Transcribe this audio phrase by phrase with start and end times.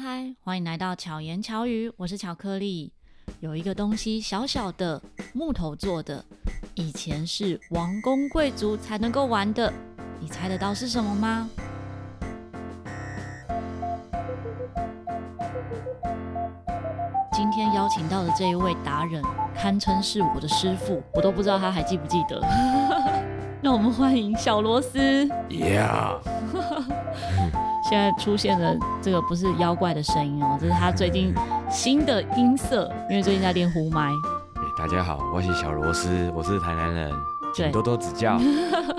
[0.00, 2.92] 嗨，欢迎来到巧言巧语，我是巧克力。
[3.40, 6.24] 有一个东西小小的，木头做的，
[6.74, 9.72] 以前是王公贵族才能够玩的，
[10.20, 11.50] 你猜得到是什么吗？
[17.32, 19.20] 今天邀请到的这一位达人，
[19.52, 22.40] 堪称是我的师傅，我都不知道他还记不记得。
[23.60, 25.24] 那我们欢迎小螺丝。
[25.48, 26.20] Yeah。
[27.88, 31.32] 现在出现的这个不是妖怪的声音哦，这是他最近
[31.70, 34.12] 新的音色，因为最近在练呼麦。
[34.76, 37.10] 大家好，我是小螺丝，我是台南人，
[37.54, 38.38] 请多多指教。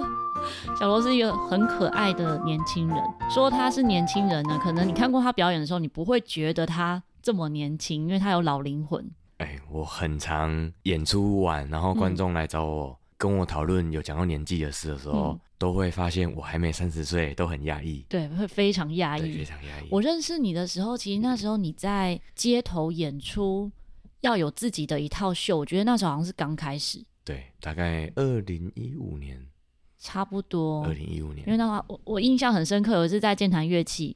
[0.80, 2.98] 小罗是一个很可爱的年轻人，
[3.30, 9.08] 说他是年轻人呢，可能你看过他表演的时候，你不会觉得他这么年轻，因为他有老灵魂。
[9.38, 12.99] 哎，我很常演出完，然后观众来找我。
[13.20, 18.06] 嗯跟我讨论有讲到年纪的事的时候，嗯、都会发现我还没三十岁，都很压抑。
[18.08, 19.88] 对，会非常压抑，非常压抑。
[19.92, 23.70] 我认识你的时候，其实那时候你在街头演出，
[24.22, 25.58] 要有自己的一套秀。
[25.58, 27.04] 我觉得那时候好像是刚开始。
[27.26, 29.46] 对，大概二零一五年，
[29.98, 30.86] 差不多。
[30.86, 34.16] 二零一五年，因为那话我我印象很深刻，有一次在健谈乐器。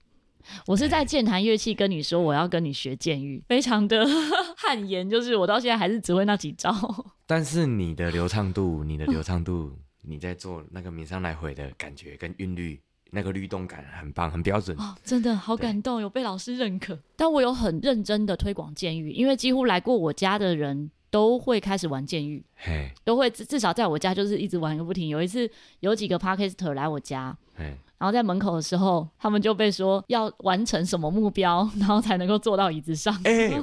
[0.66, 4.06] 我是在健谈乐器跟你说我要跟你学剑玉，非常的
[4.58, 6.74] 汗颜，就是我到现在还是只会那几招。
[7.26, 12.80] 但是你的流畅度，你的流 畅度，你在做那个名上来回的感觉跟韵律，
[13.12, 14.78] 那个律动感很棒，很标准。
[14.78, 17.00] 哦，真的好感动，有被老师认可。
[17.16, 25.08] 但我有很认真的推广监狱，因为几乎来过我家的人都会开始玩监狱，嘿，都会至至少在我家就是一直玩个不停。
[25.08, 27.78] 有一次有几个 Podcaster 来我家，嘿。
[27.98, 33.14] 然后在门口的时候，他们就被说要完成什么目标，然后才能够坐到椅子上。
[33.24, 33.62] 哎、 欸，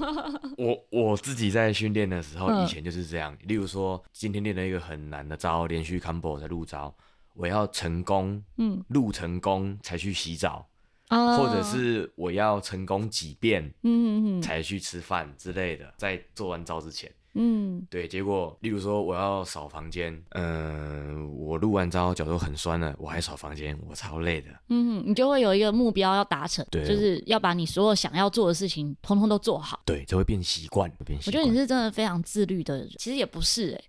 [0.56, 3.36] 我我自己在训练的时候，以前就是这样。
[3.42, 6.94] 例如说，今天练了一个很难的招，连续 combo 的入招，
[7.34, 10.66] 我要成功，嗯，入成功才去洗澡，
[11.08, 17.12] 嗯、或者是我要成功几遍，嗯，才去吃饭之类的，在做完招之前。
[17.34, 24.48] 嗯，对，结果例如说我要扫房间，嗯、呃，我录完招脚都很酸了，我还扫房间，我超累的。
[24.68, 29.80] 嗯，你就会有一个目标要达成，对，就是要把你所有想要做的事情通通都做好。
[29.84, 31.32] 对，就会变习惯，变习惯。
[31.32, 33.84] 我觉得你是真的非常自律的人，其实也不是哎、欸。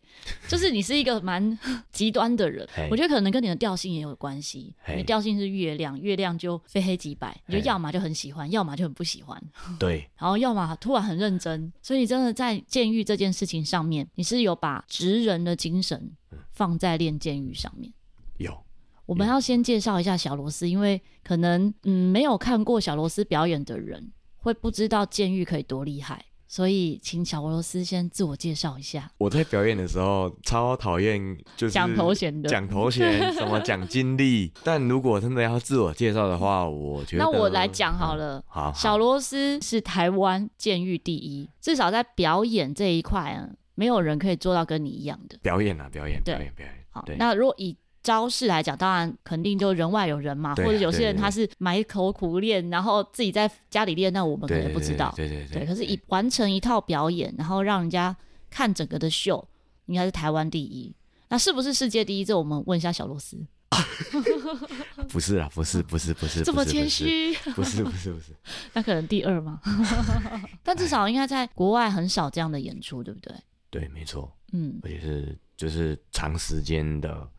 [0.47, 1.57] 就是你是一个蛮
[1.91, 4.75] 极端的人，我觉得可能跟你的调性也有关系。
[4.95, 9.41] 你调性是月亮，月亮就非黑即白，你就要么就很喜欢，要么就很不喜欢。
[9.79, 16.11] 对，然后要么突然很认真，所以你真的在监狱这件事情上面，你是有把职人的精神
[16.51, 17.91] 放在练监狱上面。
[18.37, 18.63] 有，
[19.05, 26.25] 我们要先介绍一下小螺丝，因为可能嗯没有看过小螺丝表演的人会不知道监狱可以多厉害。
[26.51, 29.09] 所以，请小罗斯先自我介绍一下。
[29.19, 31.17] 我在表演的时候超讨厌，
[31.55, 34.51] 就是讲头衔的，讲头衔，什么讲经历。
[34.61, 38.39] 但如果真的要自我介绍的话，我觉得那我来讲好了。
[38.39, 46.75] 嗯、好，好，小罗斯是台湾监狱第一，至少在表演这一块啊，没有人可以做到跟你一样的表演啊，表演，表演，表演。
[46.89, 47.73] 好，那如果以
[48.03, 55.13] 招式来讲，当然肯定就人外有人嘛，或者有些人他是埋头苦练，然后自己在家里练，那我们可能不知道。
[55.15, 55.59] 对对对。
[55.59, 58.15] 对，可是以完成一套表演，然后让人家
[58.49, 59.47] 看整个的秀，
[59.85, 60.93] 应该是台湾第一。
[61.29, 62.25] 那是不是世界第一？
[62.25, 63.37] 这我们问一下小螺丝。
[65.07, 66.43] 不是啊，不是，不是，不是。
[66.43, 67.33] 这么谦虚？
[67.55, 68.35] 不是，不是，不是。
[68.73, 69.61] 那可能第二吗？
[70.63, 73.33] 但至少应该在国外很少这样的演出，对不对？
[73.69, 74.35] 对，没错。
[74.51, 77.29] 嗯，而且是就是长时间的。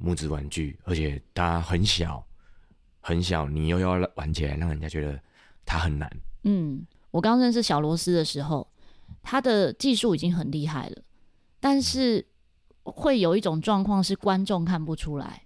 [0.00, 2.24] 木质玩具，而且它很小，
[3.00, 5.20] 很小，你又要玩起来，让人家觉得
[5.66, 6.10] 它很难。
[6.44, 8.66] 嗯，我刚认识小螺丝的时候，
[9.22, 11.02] 他的技术已经很厉害了，
[11.60, 12.24] 但是
[12.84, 15.42] 会有一种状况是观众看不出来。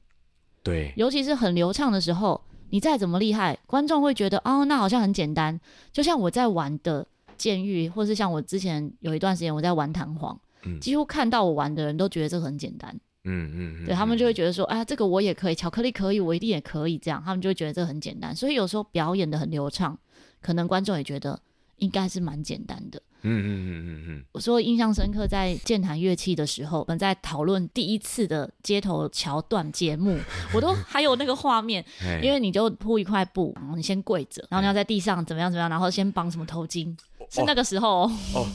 [0.63, 2.41] 对，尤其是很流畅的时候，
[2.71, 5.59] 你再怎么厉害，观众会觉得哦，那好像很简单。
[5.91, 12.97] 就像我在玩的监狱，或是像我之前有一段时间我在玩弹簧，嗯，几乎看到我玩的人都觉得这个很简单。
[13.25, 18.35] 嗯嗯，嗯对，他们就会觉得说，啊，这个我也可以，巧克力可以，我一定也可以，这样，他们就会觉得这很简单。
[18.35, 19.97] 所以有时候表演的很流畅，
[20.41, 21.39] 可能观众也觉得
[21.77, 23.01] 应该是蛮简单的。
[23.25, 24.25] 嗯嗯嗯嗯嗯。
[24.33, 30.19] 我说印象深刻，在健谈乐器的时候，我们在讨论第一次的街头桥段节目，
[30.53, 31.85] 我都 还有那个画面，
[32.21, 36.93] 因为你就铺一块布，然后你先跪着，然后你要在地上怎么样怎么样，然后先绑什么头巾，
[37.31, 38.03] 是那个时候。
[38.03, 38.13] 哦。
[38.35, 38.47] 哦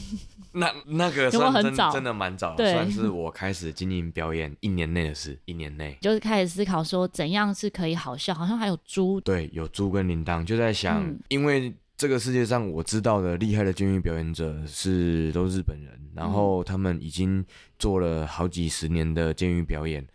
[0.54, 2.74] 那那个算真真的蛮早，对。
[2.74, 5.98] 算是我开始经营表演一年内的事，一年内。
[6.02, 17.46] 就是开始思考说怎样是可以好笑，好像还有猪，对，有猪跟铃铛，就在想，嗯、因为这个世界上我知道的厉害的监狱表演者是都是日本人，然后他们已经
[17.78, 20.06] 做了好几十年的监狱表演，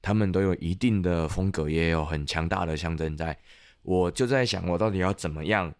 [0.00, 3.36] 他们都有一定的风格，也有很强大的象征在，
[3.82, 5.72] 我就在想，我到底要怎么样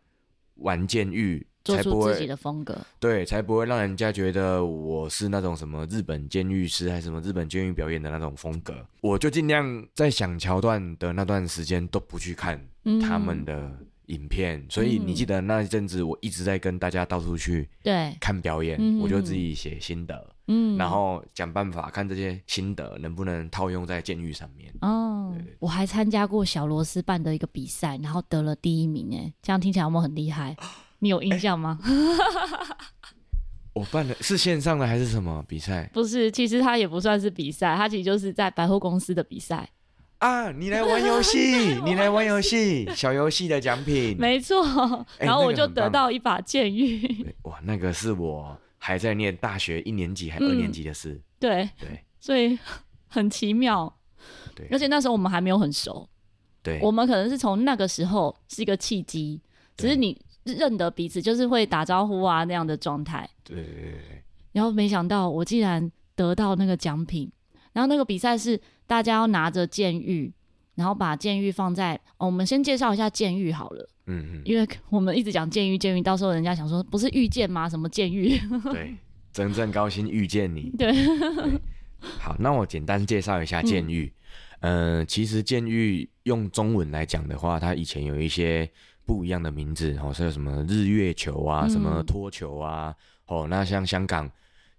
[0.56, 1.46] 玩剑玉。
[1.62, 8.74] 做才不会出自己的风格，对，才不会让人家觉得我是那种什么日本监狱师，还是什么日本监狱表演的那种风格。
[9.00, 12.58] 我就尽量在想桥段的那段时间都不去看
[13.02, 13.70] 他们的
[14.06, 14.58] 影片。
[14.58, 24.72] 嗯、所以你记得那一阵子，我一直在跟大家到处去对看表演，我就自己写心得，嗯，然后想办法看这些心得能不能套用在监狱上面。
[24.80, 30.56] 哦，对对对，我还参加过小螺丝办的一个比赛，然后得了第一名，哎，这样听起来有没有很厉害？
[31.00, 31.79] 你有印象吗？
[31.82, 33.14] 欸、
[33.73, 35.88] 我办的是线上的还是什么比赛？
[35.93, 39.69] 不是，其实它也不算是比赛，它其实就是在百货公司的比赛
[40.19, 40.50] 啊。
[40.50, 44.62] 你来玩游戏， 你来玩游戏，小游戏的奖品，没错。
[45.19, 47.35] 然后我就得到一把剑玉、欸。
[47.43, 51.12] 哇，那个是我还在念大学一年级还二年级的事。
[51.12, 52.58] 嗯、对对，所以
[53.06, 53.97] 很奇妙。
[54.55, 56.06] 对，而且那时候我们还没有很熟。
[56.62, 59.41] 对，我们可能是从那个时候是一个契机，
[59.79, 60.20] 只是你。
[60.55, 63.29] 认得彼此就是会打招呼啊那样的状态。
[63.44, 64.23] 对对对对。
[64.52, 67.31] 然后没想到我竟然得到那个奖品，
[67.73, 70.32] 然后那个比赛是大家要拿着监狱，
[70.75, 73.88] 然后把监狱放在哦，我们先介绍一下监狱好了。
[74.06, 74.43] 嗯嗯。
[74.44, 77.69] 因为我们一直讲监狱，监狱，到时候人家想说不是遇见吗？
[77.69, 78.37] 什么监狱？
[78.73, 78.97] 对，
[79.32, 80.73] 真正高兴遇见你。
[80.79, 80.93] 对。
[80.93, 81.61] 对。
[82.00, 84.12] 好，那我简单介绍一下监狱。
[84.62, 88.69] 嗯、呃，其实监狱用中文来讲的话，它以前有一些。
[89.10, 92.94] 不一样的名字哦，是有什么日月球啊，什么托球啊，
[93.26, 94.30] 嗯、哦，那像香港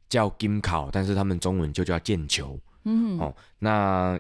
[0.08, 4.18] 叫金考，但是他们中文就叫剑球，嗯，哦，那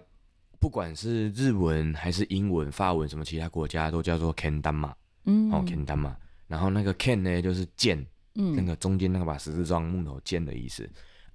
[0.59, 4.91] 不管是日文还是英文、法文，什么其他国家都叫做 kendama，
[5.23, 6.13] 嗯，哦，kendama，
[6.45, 8.05] 然后那个 ken 呢就是剑，
[8.35, 10.83] 嗯，那个中间那个把十字状木头剑的意思，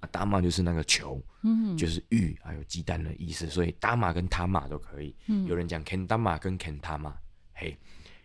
[0.01, 7.11] 啊，dama 就是那个球，嗯，就是玉还有鸡蛋的意思，所以 dama 跟 tama 都可以，嗯，有人讲 kendama 跟 kentama，
[7.53, 7.75] 嘿。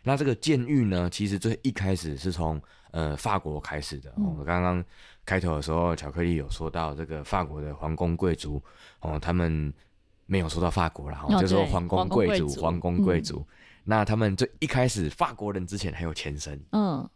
[0.02, 2.60] 那这个监狱呢，其实最一开始是从
[2.90, 4.12] 呃法国开始的。
[4.16, 4.84] 我刚刚
[5.24, 8.60] 开头的时候，巧克力有说到这个法国的皇宫贵族
[9.00, 9.72] 哦，他们
[10.26, 13.46] 没有说到法国啦，就说皇宫贵族，皇宫贵族。
[13.84, 17.08] 那他们最一开始法国人之前还有前身，嗯，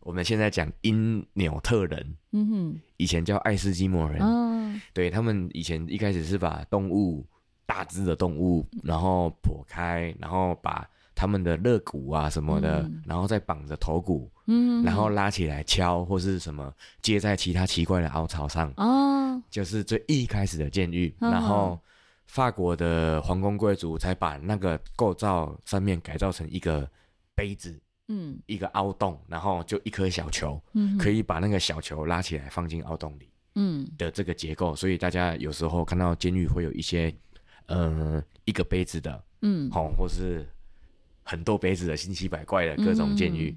[0.00, 7.26] 我们现在讲因纽特人，嗯哼，以前叫爱斯基摩人，嗯，对他们以前一开始是把动物
[7.64, 10.86] 大只的动物，然后剖开，然后把。
[11.14, 21.78] 他们的肋骨啊什么的，嗯、然后再绑着头骨，嗯，然后拉起来敲或是什么接在其他奇怪的凹槽上，哦，就是最一开始的监狱，哦、然后
[22.26, 26.88] 法国的皇宫贵族才把那个构造上面改造成一个
[27.34, 33.88] 杯子，嗯，一个凹洞，然后就一颗小球，嗯，可以把那个小球拉起来放进凹洞里，嗯。
[33.96, 37.14] 的这个结构，所以大家有时候看到监狱会有一些，
[37.66, 40.44] 呃，一个杯子的，嗯，好，或是。
[41.24, 43.56] 很多杯子的新奇百怪的各种监狱，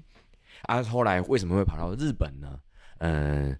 [0.62, 2.58] 嗯、啊，后来为什么会跑到日本呢？
[2.98, 3.58] 嗯、呃，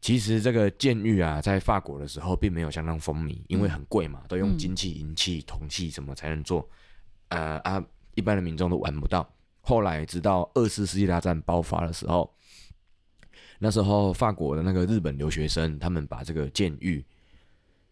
[0.00, 6.68] 其实这个监狱啊，在法国的时候并没有相当风靡，因为很贵嘛，都用金器、银器、铜器什么才能做，
[7.30, 7.82] 呃啊，
[8.14, 9.26] 一般的民众都玩不到。
[9.62, 12.32] 后来直到二次世界大战爆发的时候，
[13.58, 17.02] 那时候法国的那个日本留学生，他们把这个监狱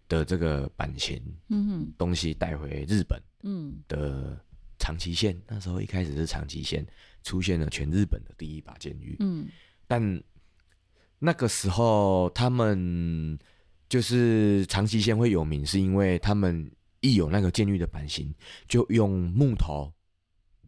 [0.09, 4.39] 的这个版型，嗯哼，东西带回日本，嗯的。
[4.85, 6.87] 长崎县那时候一开始是长崎县
[7.23, 9.49] 出现了全日本的第一把监狱，嗯，
[9.87, 10.23] 但
[11.19, 13.39] 那个时候他们
[13.89, 16.71] 就是长崎县会有名，是因为他们
[17.01, 18.35] 一有那个监狱的版型，
[18.69, 19.91] 就用木头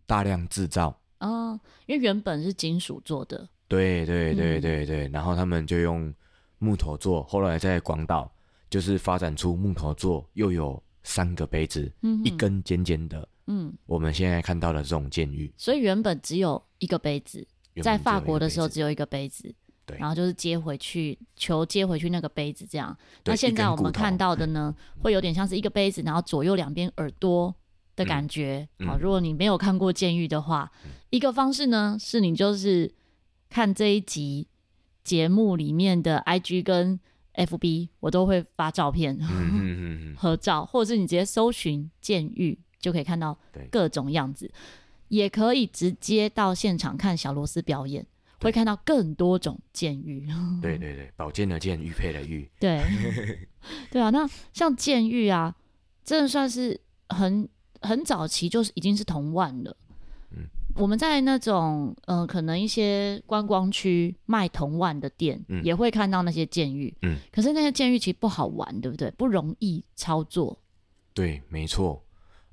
[0.07, 0.99] 大量制造。
[1.21, 6.11] 哦，因为原本是金属做的，对对对对对，嗯、然后他们就用
[6.59, 8.35] 木头做，后来在广岛
[8.71, 13.29] 就是发展出木头做又有三个杯子，嗯、一根尖尖的。
[13.47, 17.47] 嗯，我们现在看到的这种监狱，所以原本只有一个杯子，
[17.83, 22.97] 在法国的时候只有一个杯子，对，然后就是接回去，求接回去那个杯子这样。
[23.25, 27.55] 那现在我们看到的呢，会有点像是一个杯子，然后左右两边耳朵
[27.95, 28.69] 的感觉。
[28.81, 32.93] 好、嗯，如果你没有看过监狱的话，嗯、一个方式呢是你就是
[33.49, 34.49] 看这一集
[35.05, 36.99] 节目里面的 IG 跟
[37.35, 39.17] FB，我都会发照片、
[40.19, 42.59] 合照，或者是你直接搜寻剑玉。
[42.87, 43.37] 就可以看到
[43.69, 44.49] 各种样子，
[45.09, 48.07] 也可以直接到现场看小螺丝表演，
[48.41, 50.25] 会看到更多种剑玉。
[50.63, 52.49] 对对对，宝剑的剑，玉佩的玉。
[52.61, 52.81] 对，
[53.91, 55.53] 对啊，那像剑玉啊，
[56.05, 57.49] 真的算是很
[57.81, 59.77] 很早期，就是已经是铜腕了。
[60.31, 66.95] 嗯，我们在那种呃，可能一些观光区卖铜腕的店，嗯、也会看到那些剑玉。
[67.03, 69.11] 嗯，可是那些剑玉其实不好玩，对不对？
[69.11, 70.57] 不容易操作。
[71.13, 72.01] 对，没错。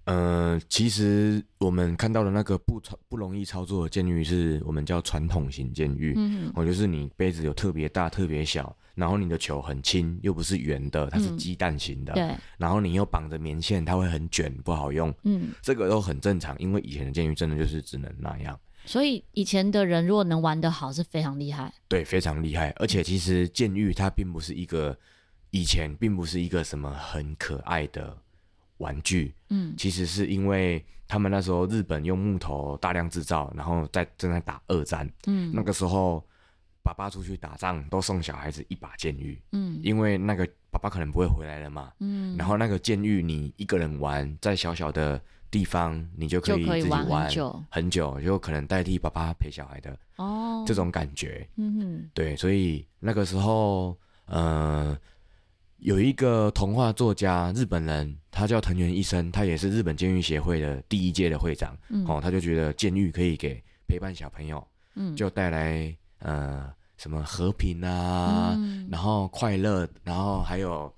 [0.05, 6.13] 呃，其实我们看到的那个不操不容易操作的监狱，是我们叫传统型监狱。
[6.17, 12.11] 嗯，我就是你杯子有特别大、特别小，然后你的球很轻，又不是圆的，它是鸡蛋型的。
[12.13, 12.35] 嗯、对。
[12.57, 15.13] 然后你又绑着棉线，它会很卷，不好用。
[15.23, 18.59] 嗯，这个都很正常，因为以前的监狱真的就是只能那样。
[18.85, 21.73] 所以以前的人如果能玩得好，是非常厉害。
[21.87, 22.71] 对，非常厉害。
[22.71, 24.97] 而且其实监狱它并不是一个，
[25.51, 28.17] 以前并不是一个什么很可爱的。
[28.83, 36.21] 玩具，嗯，其实是因为他们那时候日本用木头大量制造，然后在正在打二战，嗯，那个时候
[36.83, 54.97] 爸爸出去打仗都送小孩子一把剑玉，嗯，因为那个爸爸可能不会回来了嘛，嗯，然后那个剑玉你一个人玩在小小的地方，你就可以自己玩，玩很久，很久就可能代替爸爸陪小孩的哦，这种感觉，嗯哼，对，所以那个时候，呃。
[55.83, 61.77] 有一个童话作家，日本人，他叫藤原一生，他也是日本监狱协会的第一届的会长。
[61.89, 70.91] 嗯，哦，他就觉得监狱可以给陪伴小朋友，嗯，就带来呃什么和平啊，嗯、然后快乐，然后还有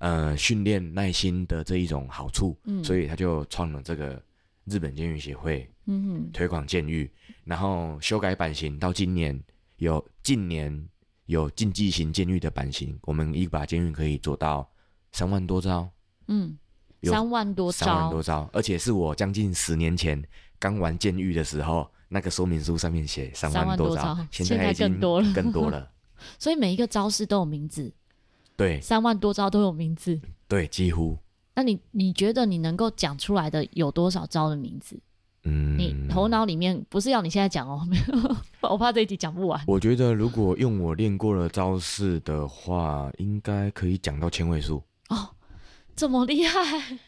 [0.00, 2.54] 呃训练耐心的这一种好处。
[2.64, 4.22] 嗯，所以他就创了这个
[4.66, 7.10] 日本监狱协会，嗯哼，推广监狱，
[7.44, 9.42] 然后修改版型，到今年
[9.78, 10.86] 有近年。
[11.26, 14.68] 有竞技型监狱的版型，我们一把监狱可以做到
[15.12, 15.88] 三万多招。
[16.28, 16.56] 嗯，
[17.02, 20.22] 三万多招，三万多招，而且是我将近十年前
[20.58, 25.90] 刚玩监狱的时候，那个说明书上面写三万多招，现在已经更多了，更多了。
[26.38, 27.92] 所以每一个招式都有名字。
[28.56, 30.18] 对，三万多招都有名字。
[30.48, 31.18] 对，几乎。
[31.54, 34.98] 那你你觉得你能够讲出来的有多少招的名字？
[35.44, 37.86] 嗯，你头脑里面不是要你现在讲哦，
[38.70, 39.60] 我怕这一集讲不完。
[39.66, 45.28] 我觉得如果用我练过的招式的话，应该可以讲到千位数哦，
[45.94, 46.60] 这么厉害。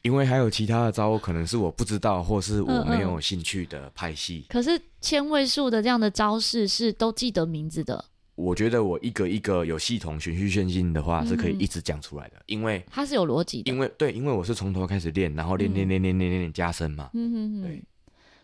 [0.03, 4.39] 因为还有其他的招，可能是我不知道，或是我没有兴趣的派系。
[4.39, 4.51] 嗯嗯。
[4.51, 8.05] 可是千位数的这样的招式是都记得名字的。
[8.35, 13.73] 我觉得我一个一个有系统、循序渐进的话，是可以一直讲出来的，因为它是有逻辑的。
[13.73, 17.11] 因为对，因为我是从头开始练，然后练练练练练练加深嘛。
[17.15, 17.85] 嗯嗯嗯，对。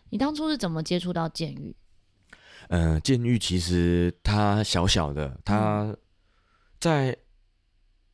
[0.09, 1.73] 你当初是怎么接触到剑玉？
[2.69, 5.95] 呃，监狱其实它小小的，它
[6.79, 7.15] 在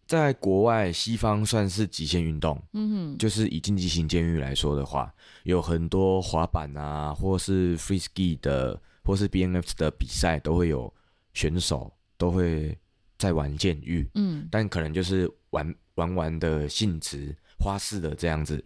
[0.06, 2.62] 在国外西方算是极限运动。
[2.74, 10.94] 嗯哼，就是以竞技型监狱来说的话，有很多滑板啊，或是 free ski 的，或是 BMX 的比赛，都会有
[11.34, 12.78] 选手都会
[13.18, 14.10] 在玩监狱。
[14.16, 18.64] 嗯，但可能就是玩玩玩的性质，花式的这样子。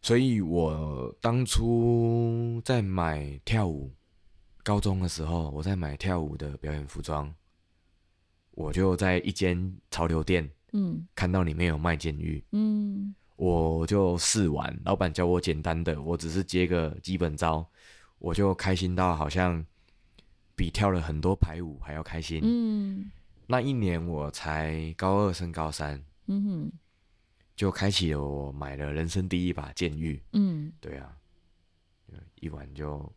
[0.00, 3.92] 所以我当初在买跳舞，
[4.70, 7.34] 高中的时候，我在买跳舞的表演服装，
[8.52, 17.68] 我就在一间潮流店，嗯，看到里面有卖剑玉，嗯，我就试玩，老板教我简单的，我只是接个基本招，
[18.20, 19.66] 我就开心到好像
[20.54, 23.10] 比跳了很多排舞还要开心，嗯，
[23.48, 26.72] 那一年我才高二升高三，嗯哼。
[27.56, 31.12] 就开启了我买了人生第一把剑玉，嗯，对啊，
[32.36, 33.12] 一玩就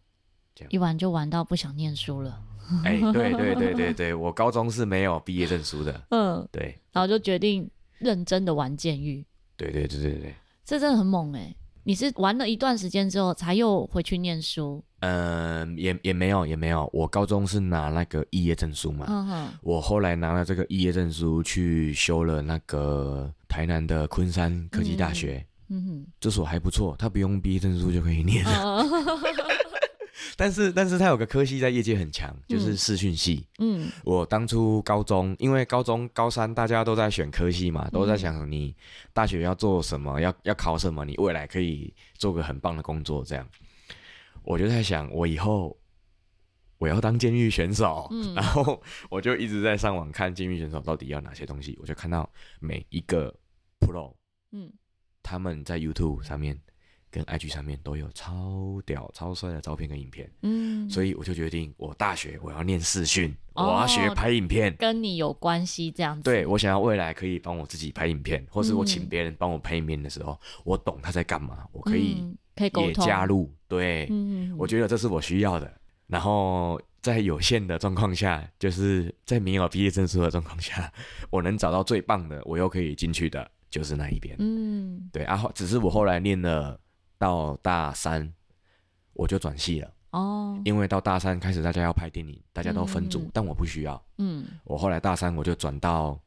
[0.55, 2.41] 这样，一玩就玩到不想念书了。
[2.83, 7.69] 哎、欸，对对对对对，我高中是没有毕业证书的， 嗯，对，然后就决定
[7.99, 9.25] 认真的玩监狱。
[9.57, 11.57] 对对对对对，这真的很猛哎、欸！
[11.83, 14.83] 你是玩了一段时间之后才又回去念书？
[15.01, 23.31] 嗯，也也没有也没有，我高中是拿那个毕业证书嘛，嗯哼，我后来拿了这个毕业证书去修了那个。
[23.53, 28.83] 台南的昆山科技大学，嗯哼，这所还不错，他不用毕业证书就可以念了。
[30.37, 33.47] 但是，但是他有个科系在业界很强，就是视讯系。
[33.59, 38.75] 嗯，我当初高中，因为高中高三大家都在选科系嘛，都在想你
[39.13, 43.23] 大学要做什么，要要考什么，你未来可以做个很棒的工作。
[43.23, 43.47] 这样，
[44.43, 45.77] 我就在想，我以后
[46.77, 53.33] 我要当监狱选手，嗯， 然后我就一直在上网看监狱选手到底要哪些东西，我就看到每一个。
[53.85, 54.15] Pro，
[54.53, 54.71] 嗯，
[55.21, 56.57] 他们在 YouTube 上面
[57.13, 66.23] 跟 IG 上面都有超屌、超帅的照片跟影片，嗯，所以我就决定，我大学我要念视讯，哦，我要学拍影片，跟你有关系这样子。
[66.23, 73.53] 对，我想要未来可以帮我自己拍影片，或是我请别人帮我拍影片的时候，嗯，我懂他在干嘛，我可以可以也加入。
[73.67, 75.71] 对，嗯，我觉得这是我需要的。
[76.07, 80.91] 然后在有限的状况下，就是在没有毕业证书的状况下，
[81.29, 83.47] 我能找到最棒的，我又可以进去的。
[83.73, 86.79] 就是那一边，嗯，对啊，只是我后来念了
[87.23, 88.33] 到大三，
[89.13, 96.19] 我就转系了哦，因为到大三开始大家要拍电影，大家都分组，嗯、但我不需要，嗯，我后来大三我就转到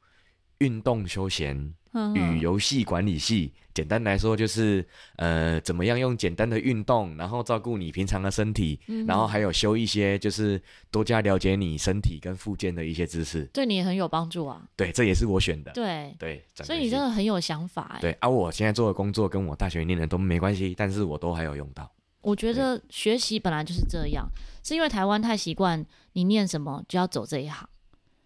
[0.58, 1.75] 运动休闲
[2.14, 4.86] 与游戏管理系，简单来说就是，
[5.16, 10.60] 呃，怎么样用简单的运动，然后照顾你平常的身体，嗯、然后还有修一些，就是
[10.90, 14.62] 多加了解你身体跟附件的一些知识，对你也很有帮助啊。
[14.76, 15.72] 对，这也是我选的。
[15.72, 18.00] 对对，所以你真的很有想法哎。
[18.00, 21.90] 对，而、啊、我现在做的工作跟我大学念的都没关系，但是我都还有用到。
[22.20, 24.28] 我觉得学习本来就是这样，
[24.62, 27.68] 是因为台湾太习惯你念什么就要走这一行。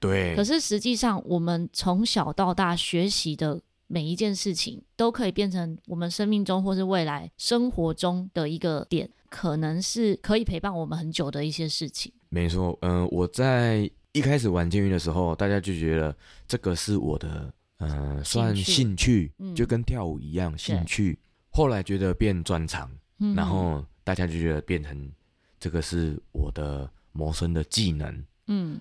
[0.01, 12.11] 对，可是实际上，我们从小到大学习的每一件事情，都可以变成我们生命中或是未来生活中的一个点，可能是可以陪伴我们很久的一些事情。
[12.31, 16.17] 没错，嗯、呃，我在一开始玩监狱的时候，大家就觉得
[16.49, 21.19] 这个是我的，嗯、呃，算兴趣，嗯、就跟跳舞一样兴趣。
[21.51, 25.13] 后来觉得变专长，嗯、然后大家就觉得变成
[25.59, 28.81] 这个是我的谋生的技能，嗯。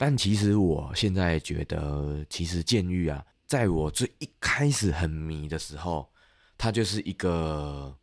[0.00, 6.08] 但其实我现在觉得，其实监狱啊，在我最一开始很迷的时候，
[6.56, 7.94] 它就是一个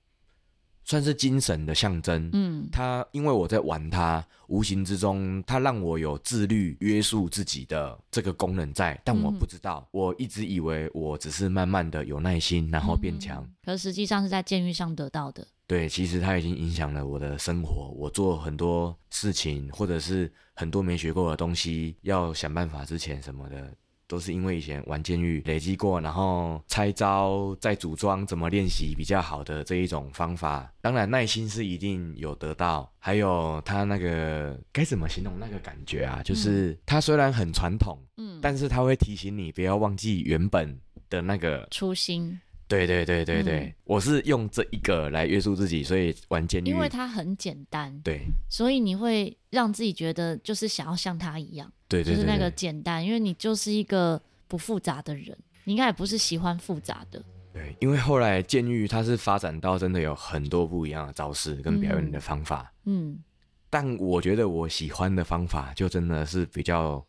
[0.84, 2.30] 算是精神的象征。
[2.34, 9.02] 嗯，它因为我在玩它，无形之中它让我有自律、约束自己的这个功能在。
[9.04, 13.44] 但我不知道，嗯、我一直以为我只是慢慢的有耐心，然后变强。
[13.44, 15.48] 嗯、可实际上是在监狱上得到的。
[15.68, 17.94] 对，其实它已经影响了我的生活。
[17.98, 23.70] 我做很多事情，或者是很多没学过的东西，要想办法之前什么的，
[24.08, 30.72] 都是因为以前玩监狱累积过，然后拆招再组装，怎么练习比较好的这一种方法。
[30.80, 36.22] 当然，耐心是一定有得到，还有他那个该怎么形容那个感觉啊？
[36.24, 42.40] 就是它虽然很传统，嗯，但是他会提醒你不要忘记原本的那个初心。
[42.68, 63.24] 对对对对对，嗯、我是用这一个来约束自己，所以玩监狱，因为它很简单，对，所以你会让自己觉得就是想要像他一样，对，对对，就是那个简单，因为你就是一个不复杂的人，你应该也不是喜欢复杂的，对，因为后来监狱它是发展到真的有很多不一样的招式跟表演的方法，嗯，嗯，
[63.70, 67.07] 但我觉得我喜欢的方法就真的是比较。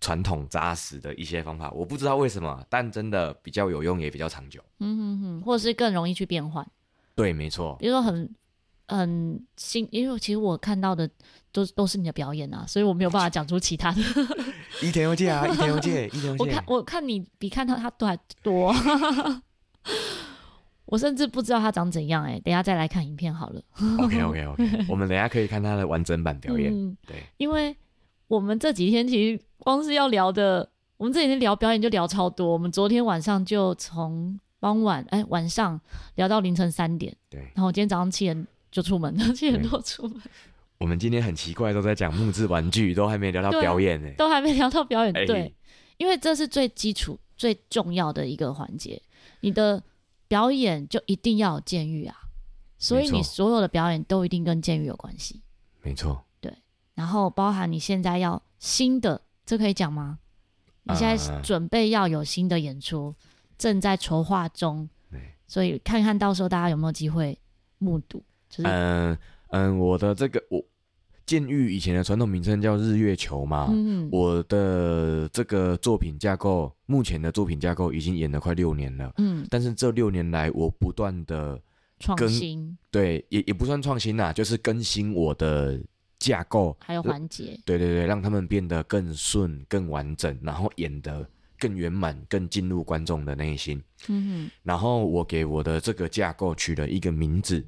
[0.00, 4.60] 传统扎实的一些方法，我不知道为什么，但真的比较有用，也比较长久。
[4.78, 6.66] 嗯哼哼，或者是更容易去变换。
[7.14, 7.76] 对，没错。
[7.80, 8.30] 比如说很
[8.86, 11.08] 很新，因为其实我看到的
[11.52, 14.00] 都都是你的表演啊，所以我没有办法讲出其他的。
[14.82, 16.44] 伊藤悠介啊，伊藤悠介，伊藤悠介。
[16.44, 18.72] 我看我看你比看到他都还多，
[20.86, 23.60] 我甚至不知道他长怎样哎、欸，等一下再来看影片好了。
[23.98, 26.72] OK OK OK，我们等一下可以看他的完整版表演。
[26.72, 27.76] 嗯、对，因为
[28.28, 29.42] 我们这几天其实。
[29.60, 32.46] 光是要聊的，我们这几天聊表演就聊超多。
[32.46, 35.78] 我们昨天晚上就从傍晚哎、欸、晚上
[36.14, 37.40] 聊到凌晨三点，对。
[37.54, 40.22] 然后我今天早上七点就出门了，七点多出门。
[40.78, 45.12] 我们今天很奇怪，都在讲木质玩具，都还没聊到表演呢，都还没聊到表演。
[45.12, 45.52] 欸、对，
[45.98, 49.02] 因为这是最基础、最重要的一个环节。
[49.40, 49.82] 你的
[50.28, 52.16] 表演就一定要有监狱啊，
[52.78, 55.42] 所以你所有的表演都一定跟监狱有关系。
[55.82, 56.24] 没错。
[56.98, 59.22] 对，然后包含你现在要新的。
[59.46, 60.18] 这可以讲吗？
[60.82, 63.14] 你现在准备要有新的演出，呃、
[63.56, 64.86] 正在筹划中，
[65.46, 67.38] 所以看看到时候大家有没有机会
[67.78, 68.18] 目睹。
[68.18, 70.62] 嗯、就、嗯、是嗯嗯，我的这个我
[71.24, 81.58] 剑玉以前的传统名称叫日月球嘛，嗯、我的这个作品架构，目前的作品架构已经演了快六年了，嗯，但是这六年来我不断的
[81.98, 85.80] 创新，对，也也不算创新啦，就是更新我的。
[86.18, 91.24] 架构还有环节，对对对，让他们变得更顺、更完整，然后演得
[91.58, 93.80] 更圆满、更进入观众的内心。
[94.08, 94.50] 嗯哼。
[94.64, 97.64] 然后我给我的这个架构取了一个名字，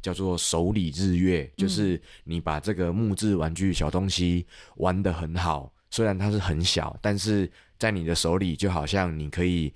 [0.00, 9.74] 叫做“手里日月”，嗯、就是你把这个木质玩具小东西玩得很好，虽然它是很小，但是在你的手里就好像你可以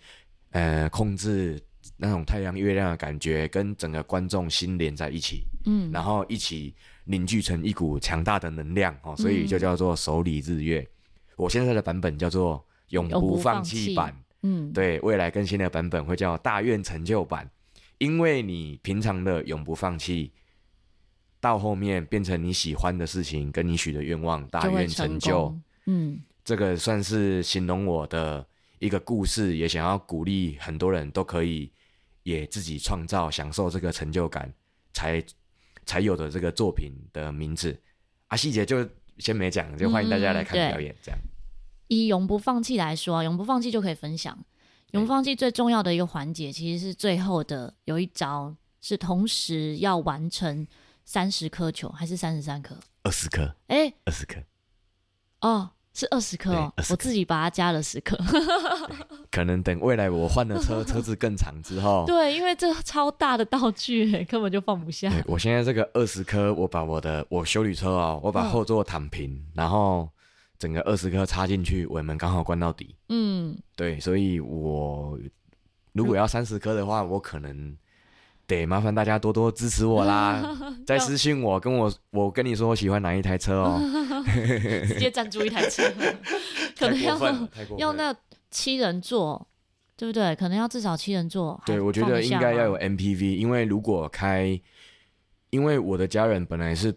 [0.51, 1.61] 呃控制
[1.97, 5.43] 那种太阳、月亮的感觉，跟整个观众心连在一起。
[5.65, 6.73] 嗯，然后一起。
[7.05, 10.79] 凝聚成一股强大的能量哦，所以就叫做手里日月。
[10.81, 10.89] 嗯、
[11.37, 17.51] 我现在的版本叫做永不放弃版，嗯，对，未来更新的版本会叫大愿成就版，
[17.99, 20.31] 因为你平常的永不放弃，
[21.41, 28.47] 到后面变成你喜欢的事情，跟你许的愿望，大愿成就，嗯，这个算是形容我的
[28.79, 31.73] 一个故事，也想要鼓励很多人都可以
[32.23, 34.53] 也自己创造，享受这个成就感，
[34.93, 35.21] 才。
[35.87, 37.79] 才有的这个作品的名字
[38.29, 40.95] 啊，细节就先没讲，就欢迎大家来看表演。
[41.03, 41.19] 这样，
[41.89, 44.39] 以永不放弃来说，啊永不放弃就可以分享。
[44.93, 50.67] 永不放弃最重要的一个环节，其实是最后的有一招，是同时要完成
[51.05, 52.77] 三十颗球，还是三十三颗？
[53.03, 53.57] 二十颗。
[53.69, 54.41] 哎，二十颗。
[55.41, 58.17] 哦，是二十颗哦，我自己把它加了十颗。
[59.31, 62.05] 可能等未来我换了车， 车子更长之后。
[62.07, 65.13] 对，因为这超大的道具，根本就放不下。
[65.27, 70.09] 我现在这个二十颗，我把我的我修理车哦，我把后座躺平，嗯、然后
[70.59, 72.95] 整个二十颗插进去，尾门刚好关到底。
[73.09, 75.19] 嗯，对，所以我
[75.93, 77.77] 如果要三十颗的话，我可能。
[78.57, 80.43] 得麻烦大家多多支持我啦！
[80.87, 83.81] 再私信我，跟我我跟你说我喜欢哪一台车哦
[84.87, 85.83] 直接赞助一台车，
[86.79, 87.19] 可能要
[87.79, 88.15] 要那
[88.51, 89.47] 七人座，
[89.97, 90.35] 对不对？
[90.37, 91.61] 可能要至少七人座。
[91.67, 94.61] 对，我觉得应该要有 MPV，因为如果开，
[95.51, 96.95] 因为我的家人本来是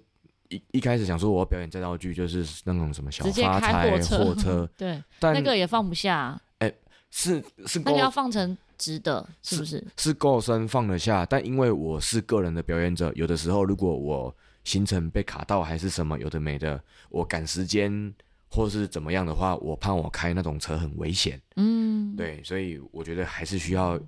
[0.50, 6.39] 一一开始想说我要表演这道具，就是那种什么小发财货车，对，但那个也放不下。
[6.60, 6.72] 哎，
[7.10, 8.58] 是是，那个要放成。
[8.77, 9.85] 值得是不是？
[9.97, 18.13] 是够深放得下，但因为我是个人的表演者，有的时候如果我行程被卡到还是什么有的没的，我赶时间
[18.49, 21.39] 或是怎么样的话，我怕我开那种车很危险。
[21.55, 23.99] 嗯，对，所以我觉得还是需要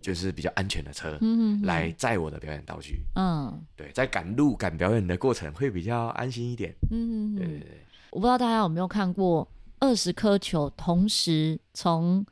[0.00, 3.02] 就是比较安全的车，嗯，来载我的表演道具。
[3.16, 6.74] 嗯，对，在赶路赶表演的过程会比较安心一点。
[6.90, 7.80] 嗯，对对对。
[8.10, 9.46] 我不知道大家有没有看过
[9.80, 12.24] 二十颗球同时从。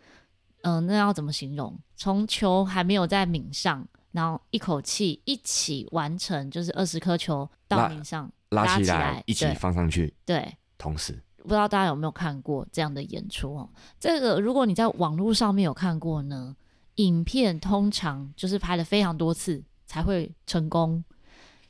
[0.63, 1.79] 嗯、呃，那要怎么形容？
[1.95, 10.13] 从球还没有在皿上，然后一口气一起完成，就是二十颗球到皿上拉，拉起来，拉起来一起放上去。
[10.25, 13.69] 对，同时，不知道大家有没有看过这样的演出哦？
[14.01, 16.57] 这个如果你在网络上面有看过呢，
[16.97, 21.05] 影片通常就是拍了非常多次才会成功，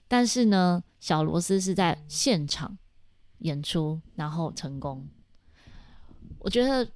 [0.08, 2.78] 但是呢，小罗斯是在现场
[3.38, 5.06] 演出然后成功，
[6.38, 6.88] 我觉得。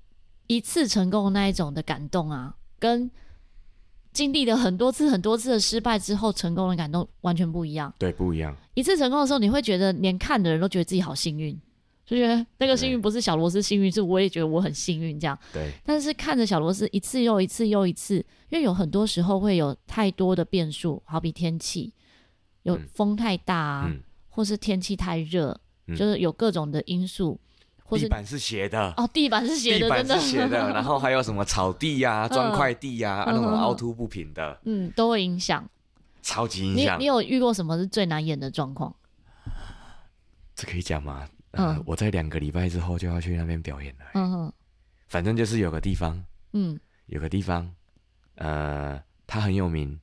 [0.47, 3.11] 一次成功的那一种的感动啊，跟
[4.13, 7.93] 经历了很多次、很多次的失败之后成功的感动完全不一样。
[7.99, 8.57] 对，不一样。
[8.75, 11.55] 一次成功的时候，你会觉得连看的人都觉得自己好幸运，
[12.07, 15.39] 就觉得那个幸运不是小螺丝幸运，是我也觉得我很幸运这样。
[15.53, 15.71] 对。
[15.85, 18.17] 但是看着小螺丝一次又一次又一次，
[18.49, 21.93] 因为有很多时候会有太多的变数，好比天气，
[22.63, 27.39] 有风太大啊，嗯、或是天气太热，嗯、就是有各种的因素。
[27.91, 35.69] 地板是斜的哦，地板是斜的，地板是斜的， 然后还有什么草地呀、砖块地呀，那种凹凸不平的，嗯，都会影响，
[36.23, 36.99] 超级影响。
[36.99, 38.95] 你你有遇过什么是最难演的状况？
[40.57, 41.29] 这可以讲吗？
[41.53, 44.05] 嗯，我在两个礼拜之后就要去那边表演了。
[44.15, 44.53] 嗯哼，
[45.09, 46.21] 反正就是有个地方，
[46.53, 47.71] 嗯，有个地方，
[48.35, 49.99] 呃，它很有名。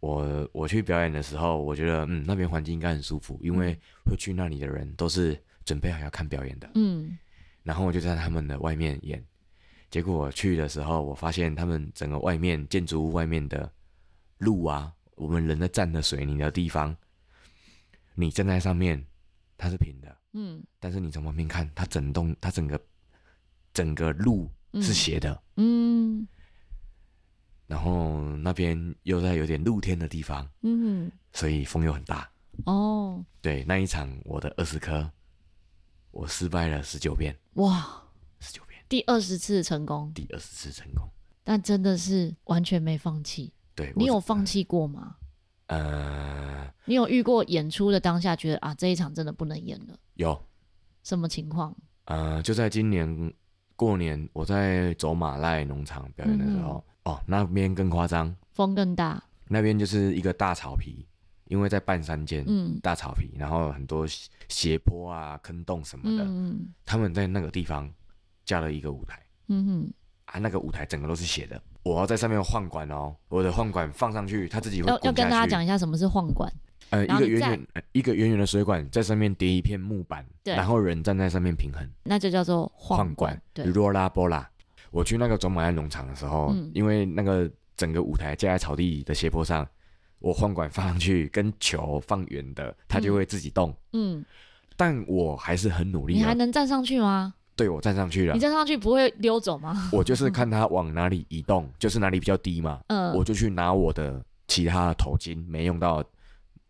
[0.00, 5.40] 我我去表演的时候，我觉得嗯，那边环境应该很舒服，因为会去那里的人都是。
[5.64, 7.18] 准备好要看表演的，嗯，
[7.62, 9.24] 然后我就在他们的外面演，
[9.90, 13.70] 结果我去的时候，我发现他们整个外面建筑物外面的
[14.38, 16.96] 路啊，我们人在站的水泥的地方，
[18.14, 19.04] 你站在上面，
[19.56, 22.80] 它是平的，嗯，但是你从旁边看，它整栋，它整个
[23.72, 26.26] 整个路是斜的，嗯，
[27.66, 32.28] 然后那边又在有点露天的地方，嗯，所以风又很大，
[32.64, 35.10] 哦，对，那一场我的二十颗。
[36.12, 38.02] 我失败了十九遍，哇，
[38.38, 41.08] 十九遍，第二十次成功，第二十次成功，
[41.42, 43.52] 但真的是完全没放弃。
[43.74, 45.16] 对，你有放弃过吗？
[45.68, 49.98] 呃，你有遇过演出的当下觉得啊，这一场真的不能演了？
[50.14, 50.38] 有，
[51.02, 51.74] 什么情况？
[52.04, 53.32] 呃，就在今年
[53.74, 61.06] 过年，我在走马濑农场表演的时候，嗯、哦，那边更夸张，风更大，那边就是一个大草皮。
[61.52, 64.06] 因为在半山间，嗯，大草皮，然后很多
[64.48, 67.86] 斜坡啊、坑洞什么的，嗯，他们在那个地方
[68.46, 69.92] 架了一个舞台，嗯哼，
[70.24, 74.88] 啊，那个舞台整个都是斜的，我要在上面晃管哦，我的晃管放上去，它自己会。
[74.88, 76.50] 要要跟大家讲一下什么是晃管，
[76.88, 84.46] 呃，一个圆圆一个圆圆的水管在上面叠一片木板，对，然后人站在上面平衡，那就叫做晃管，对，Rolla Bola。
[84.90, 89.68] 我去那个走马濑农场的时候，嗯，因为那个整个舞台架在草地的斜坡上。
[90.22, 93.74] 我换管放上去，跟球放远的，它就会自己动。
[93.92, 94.24] 嗯，
[94.76, 96.14] 但我还是很努力。
[96.14, 97.34] 你还能站上去吗？
[97.56, 98.34] 对，我站上去了。
[98.34, 99.90] 你站上去不会溜走吗？
[99.92, 102.80] 我就是看它往哪里移动，就是哪里比较低嘛。
[102.86, 106.02] 嗯，我就去拿我的其他的头巾，没用到，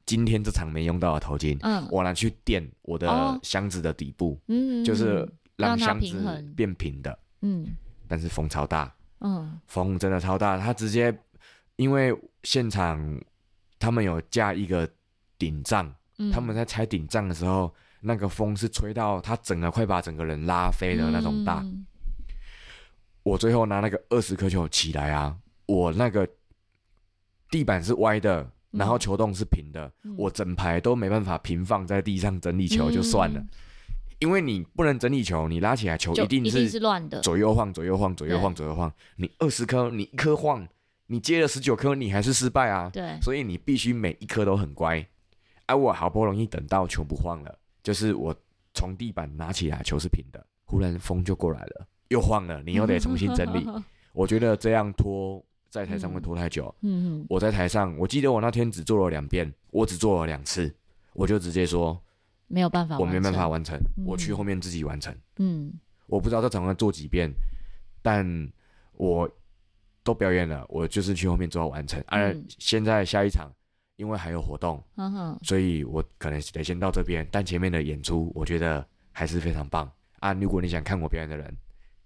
[0.06, 7.16] 今天这场没用到的头巾，嗯，我拿去垫我的箱子的底部，嗯，就是让箱子变平的。
[7.42, 7.76] 嗯，
[8.08, 11.14] 但是风超大，嗯，风真的超大，它直接
[11.76, 13.20] 因为现场。
[13.82, 14.88] 他们有架一个
[15.36, 21.58] 顶帐，嗯、他们在拆顶帐的时候，那个风是吹到他整个快把整个人拉飞的那种大。
[21.62, 21.84] 嗯、
[23.24, 26.28] 我最后拿那个二十颗球起来啊，我那个
[27.50, 33.48] 地板是歪的，然后球洞是平的，嗯、我整排都没办法平放在地上整理球就算了，嗯、
[34.20, 38.92] 因为你不能整理球，你拉起来球一定是乱的，左右晃，左右晃，左右晃，左右晃。
[39.16, 40.68] 你二十颗，你一颗晃，
[41.06, 42.90] 你接了十九颗，你还是失败啊。
[42.92, 45.06] 对，所以你必须每一颗都很乖。
[45.66, 48.34] 哎，我好不容易等到球不晃了，就是我
[48.74, 53.66] 从地板拿起来，球是平的，忽然风就过来了，又晃了，你又得重新整理。
[54.12, 56.74] 我觉得这样拖在台上会拖太久。
[56.82, 60.74] 嗯嗯，我在台上，我记得我那天只做了两遍，我只做了两次，
[61.14, 62.00] 我就直接说。
[62.48, 65.14] 没有办法，我没办法完成，我去后面自己完成。
[65.38, 65.72] 嗯，
[66.06, 67.32] 我不知道这场要做几遍，
[68.02, 68.52] 但
[68.98, 69.26] 我
[70.02, 72.02] 都表演了，我就是去后面做到完成。
[72.06, 73.52] 而现在下一场，
[73.96, 74.82] 因为还有活动，
[75.42, 77.26] 所以我可能得先到这边。
[77.30, 80.32] 但前面的演出，我觉得还是非常棒啊！
[80.32, 81.54] 如果你想看我表演的人，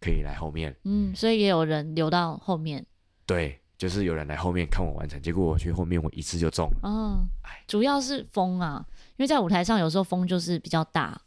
[0.01, 0.77] 可以来后面。
[0.85, 2.85] 嗯，所以也有人留到后面。
[3.25, 6.89] 对，就是有人来后面看我完成，结果我去后面，我一次就中了。
[6.89, 7.25] 哦，
[7.67, 8.85] 主要是风啊。
[9.17, 11.19] 因为在舞台上，有时候风就是比较大，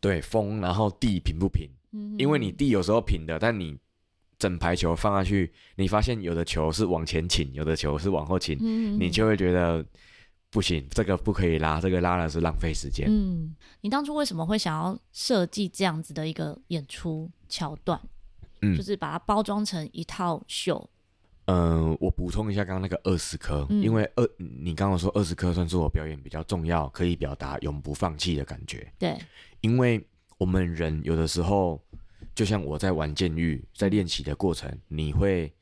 [0.00, 1.70] 对风，然后地平不平？
[1.92, 3.78] 嗯，因为你地有时候平的，但你
[4.40, 9.84] 整排球放下去，你发现有的球是往前倾，有的球是往后倾，嗯，你就会觉得
[10.50, 13.06] 不行，这个不可以拉，这个拉了是浪费时间。
[13.08, 18.00] 嗯，你当初为什么会想要设计这样子的一个演出桥段？
[18.62, 20.88] 嗯，就是把它包装成一套秀。
[21.44, 28.90] 嗯，我补充一下刚刚那个二十颗，嗯、因为二你刚刚说二十颗算是我表演比较重要，可以表达永不放弃的感觉。
[28.98, 29.18] 对，
[29.60, 30.02] 因为
[30.38, 31.82] 我们人有的时候，
[32.34, 35.52] 就像我在玩监狱，在练习的过程，你会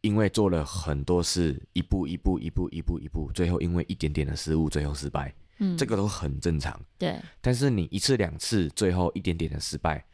[0.00, 5.34] 因为做了很多事，一步一步一步一步一步，最后因为一点点的失误，最后失败。
[5.58, 6.78] 嗯，这个都很正常。
[6.98, 10.04] 对，但是你一次两次，最后一点点的失败，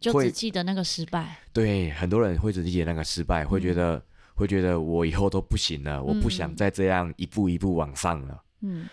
[0.00, 1.38] 就只记得那个失败。
[1.52, 4.02] 对，很多人会只记得那个失败，会觉得。
[4.36, 8.42] 会觉得我以后都不行了，我不想再这样一步一步往上了。
[8.62, 8.88] 嗯，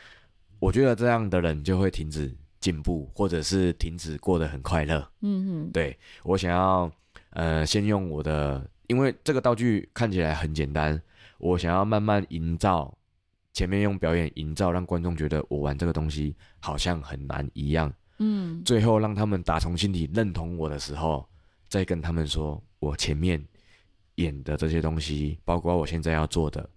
[0.59, 2.31] 我觉得这样的人就会停止
[2.61, 5.05] 进步，或者是停止过得很快乐。
[5.19, 6.89] 嗯哼，对，我想要
[7.31, 11.01] 呃先用我的，因为这个道具看起来很简单，
[11.39, 12.97] 我想要慢慢营造，
[13.51, 17.91] 前面用表演营造，让观众觉得我玩这个东西好像很难一样。
[18.19, 21.27] 嗯，最后让他们打从心底认同我的时候，
[21.67, 23.43] 再跟他们说我前面。
[24.15, 26.69] 演的这些东西，包括我现在要做的，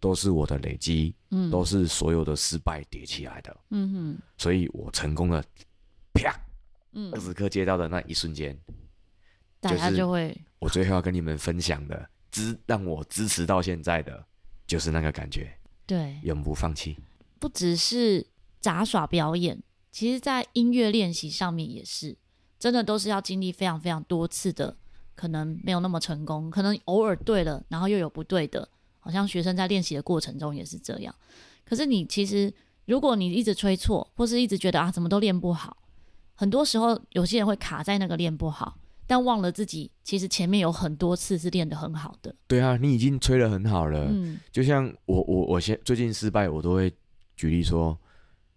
[0.00, 5.42] 都是我的累积，嗯，都是所有的失败叠起来的，嗯哼，所以我成功了，
[6.12, 6.34] 啪，
[6.92, 8.58] 嗯，二十颗接到的那一瞬间，
[9.60, 14.24] 大家就会，我最后要跟你们分享的，支让我支持到现在的，
[14.66, 15.52] 就是那个感觉，
[15.86, 16.96] 对，永不放弃，
[17.38, 18.26] 不只是
[18.60, 22.16] 杂耍表演，其实在音乐练习上面也是，
[22.58, 24.76] 真的都是要经历非常非常多次的。
[25.18, 28.68] 可能没有那么成功，可能偶尔对了，然后又有不对的，
[29.08, 31.14] 好像学生在练习的过程中也是这样。
[31.64, 32.52] 可是你其实，
[32.84, 35.78] 如果你一直吹错，或是一直觉得啊怎么都练不好，
[36.34, 42.34] 很多时候有些人会卡在那个练不好，但忘了自己其实前面有很多次是练得很好的。
[42.46, 44.08] 对啊，你已经吹得很好了。
[44.10, 46.92] 嗯，就像我我我现最近失败，我都会
[47.34, 47.98] 举例说，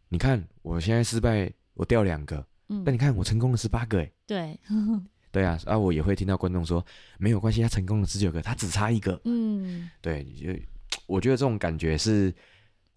[0.10, 4.60] 你看我现在失败，我掉两个，嗯，但你看我成功了十八个，哎，对。
[5.32, 6.86] 对啊，啊，我也会听到观众说
[7.18, 9.20] 没有关系，他成功了十九个，他只差一个。
[9.24, 10.48] 嗯，对，就
[11.08, 12.34] 我觉得这种感觉是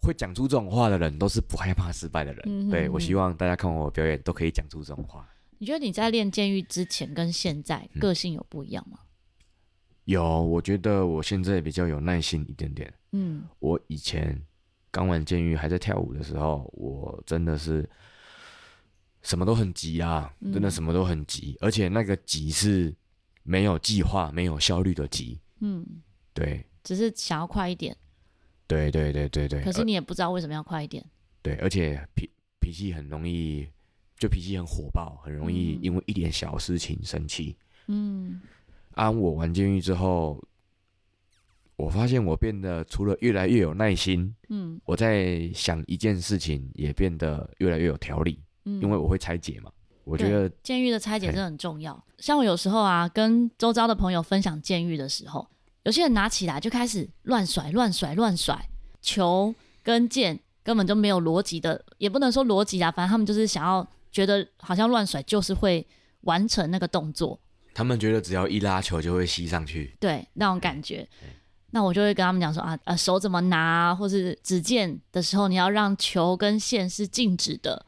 [0.01, 2.69] 会讲出这种话的人，都是不害怕失败的人。
[2.69, 5.25] 对，我希望大家看我表演都可以讲出这种话。
[5.57, 8.99] 你觉得你在练监狱之前跟现在个性有不一样吗？
[9.01, 9.07] 嗯、
[10.03, 12.93] 有，我觉得我现在比较有耐心一点点。
[13.13, 14.37] 嗯，我以前
[14.91, 17.89] 刚玩监狱还在跳舞的时候，我真的是。
[19.25, 22.95] 什么都很急啊，真的什么都很急，嗯、而且那个急是
[23.41, 25.39] 没有计划、没有效率的急。
[25.61, 25.83] 嗯，
[26.31, 27.97] 对，只是想要快一点。
[28.67, 29.63] 对对对对对。
[29.63, 31.03] 可是你也不知道为什么要快一点。
[31.41, 33.67] 对，而且脾脾气很容易，
[34.19, 37.57] 就脾气很火爆，很容易因为一点小事情生气。
[37.87, 38.39] 嗯。
[38.91, 40.39] 啊，我玩监狱之后，
[41.75, 48.39] 我发现我变得除了越来越有耐心，嗯，我在想一件事情也变得越来越有条理。
[48.65, 49.71] 因为我会拆解嘛，
[50.03, 52.03] 我觉得监狱的拆解真的很重要。
[52.17, 55.47] 像我有时候啊，跟周遭的朋友分享监狱的时候，
[55.83, 58.67] 有些人拿起来就开始乱甩、乱甩、乱甩，
[59.01, 65.85] 球跟剑根本就没有逻辑的，也不能说逻辑啊，反正他们就是想要觉得好像乱甩就是会
[66.21, 67.39] 完成那个动作。
[67.73, 71.07] 他们觉得只要一拉球就会吸上去，对那种感觉。
[71.71, 77.85] 那我就会跟他们讲说啊，呃，手怎么拿，或是指剑的时候，你要让球跟线是静止的。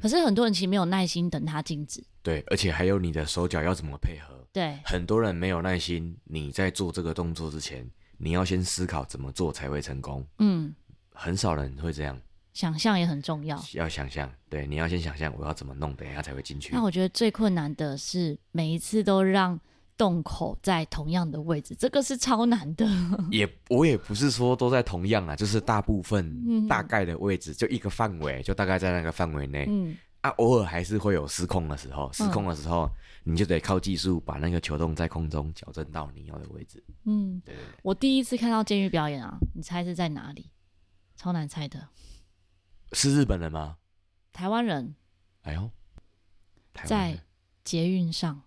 [0.00, 6.16] 可是很多人其实没有耐心等它静止，对，而且还有你的手脚要怎么配合，对，很多人没有耐心。
[6.24, 10.74] 你在做这个动作之前，你要先思考怎么做才会成功，嗯，
[11.12, 12.20] 很少人会这样，
[12.52, 16.72] 想象也很重要，要想象，对，你要先想象我要怎么弄，等一下才会进去。
[16.72, 19.58] 那我觉得最困难的是每一次都让
[19.96, 22.86] 洞口在同样的位置，这个是超难的。
[23.30, 29.66] 也我也不是说都在同样啊，就是大部分大概的位置，嗯、就一个范围，就大概在那个范围内。
[29.68, 32.90] 嗯啊，偶尔还是会有失控的时候，失控的时候，
[33.24, 36.82] 嗯、你就得靠技术把那个球洞在空中矫正到你要的位置。
[37.04, 37.74] 嗯，对，对，对。
[37.82, 40.50] 我第一次看到监狱表演啊，你猜是在哪里？
[41.14, 41.88] 超难猜的。
[42.92, 43.76] 是日本人吗？
[44.32, 44.94] 台湾人。
[45.42, 45.70] 哎呦，
[46.84, 47.22] 在
[47.62, 48.40] 捷运上，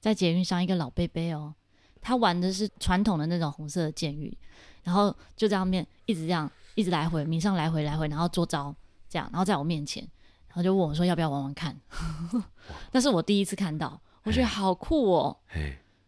[0.00, 1.54] 在捷运上一个老伯伯哦，
[2.00, 4.36] 他玩的是传统的那种红色的监狱，
[4.82, 8.74] 然后就在上面一直这样，一直来回，迷上来回来回，然后做招
[9.08, 10.06] 这样，然后在我面前。
[10.48, 11.78] 然后就问我说：“要不要玩玩看？”
[12.90, 15.36] 那是我第一次看到，我觉得好酷哦。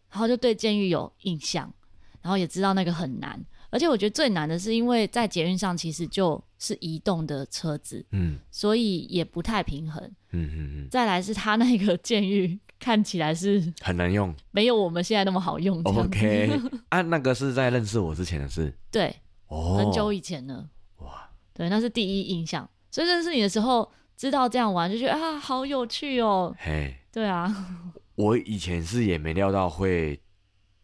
[0.09, 1.73] 然后就对监狱有印象，
[2.21, 3.41] 然后也知道那个很难。
[3.69, 10.01] 而且我觉得最难的是，因为在捷运上其实就是移动的车子，嗯，所以也不太平衡。
[10.31, 10.87] 嗯嗯嗯。
[10.89, 15.81] 再来是他那个监狱看起来是很难用，没有我们现在那么好用。
[15.83, 16.49] OK，
[16.89, 18.73] 啊，那个是在认识我之前的事。
[18.89, 19.13] 对，
[19.47, 20.69] 哦，很久以前了。
[20.99, 22.69] 哇，对，那是第一印象。
[22.89, 23.91] 所以认识你的时候。
[24.15, 26.55] 知道这样玩就觉得啊，好有趣哦。
[26.59, 27.51] 嘿，对啊，
[28.15, 30.21] 我以前是也没料到会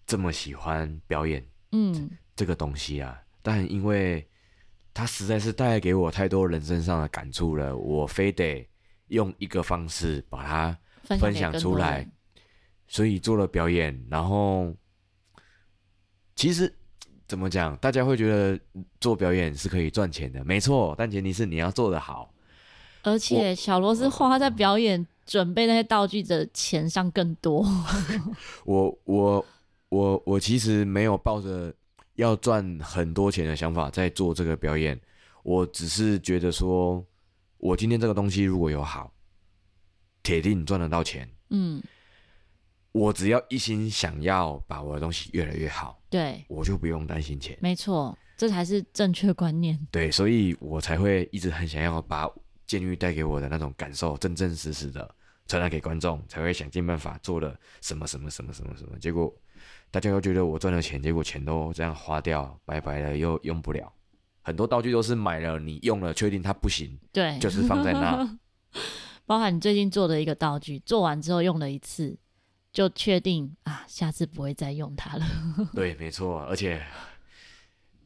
[0.08, 3.22] 这么喜欢表演，嗯，这个东西啊。
[3.44, 4.28] 但因为
[5.00, 8.68] 它实在是带给我太多人生上的感触了，我非得
[9.08, 10.78] 用一个方式把它
[11.18, 12.06] 分享出来，
[12.86, 13.98] 所以做了表演。
[14.12, 14.76] 然后
[16.36, 16.76] 其实
[17.30, 18.60] 怎么讲，大家会觉得
[19.00, 20.94] 做表演是可以赚钱的，没错。
[20.98, 22.34] 但前提是你要做得好。
[23.04, 27.66] 而且小罗是花在表演准备那些道具的钱上更多。
[28.66, 29.46] 我我
[29.88, 31.74] 我我其实没有抱着
[32.20, 35.00] 要赚很多钱的想法在做这个表演，
[35.42, 37.04] 我只是觉得说，
[37.58, 39.12] 我今天这个东西如果有好，
[40.22, 41.28] 铁定赚得到钱。
[41.50, 41.82] 嗯，
[42.92, 47.58] 我只要一心想要把我的东西越来越好，对，我就不用担心钱。
[47.62, 49.80] 没错，这才是正确观念。
[49.90, 52.30] 对，所以我才会一直很想要把。
[52.70, 55.16] 监狱带给我的那种感受，真真实实的
[55.48, 58.96] 传达给观众，才会想尽办法做了什么什么什么什么什么。
[59.00, 59.36] 结果
[59.92, 63.92] 大家又觉得我赚了钱，结果钱都这样花掉，白白的又用不了。
[64.42, 68.38] 很多道具都是买了，你用了，确定它不行，对，就是放在那。
[69.26, 72.18] 包含你最近做的一个道具，做完之后用了一次，
[72.72, 75.26] 就确定啊，下次不会再用它了。
[75.74, 76.82] 对，没错，而且。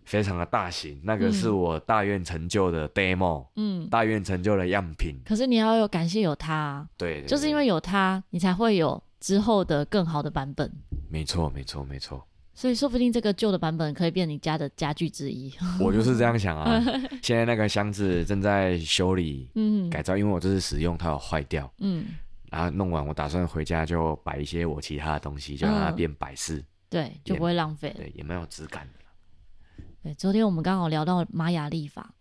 [0.05, 5.15] 非常的大型，那个是我大愿成就的 demo，嗯，大愿成就的样品。
[5.25, 10.69] 可是你要有感谢有它啊，对，对，对，就是因为有它，你才会有之后的更好的版本。
[11.09, 12.27] 没错，没错，没错。
[12.53, 15.49] 所以说不定这个旧的版本可以变你家的家具之一。
[15.79, 16.77] 我就是这样想啊。
[17.23, 22.07] 现在那个箱子正在修理，嗯，改造，因为我这次使用它有坏掉，嗯，
[22.51, 29.85] 然后弄完，我打算回家就摆一些我其他的东西，就让它变摆饰，嗯，对，就不会浪费，对，也蛮有质感的。
[30.03, 32.13] 对，昨天我们刚好聊到玛雅历法，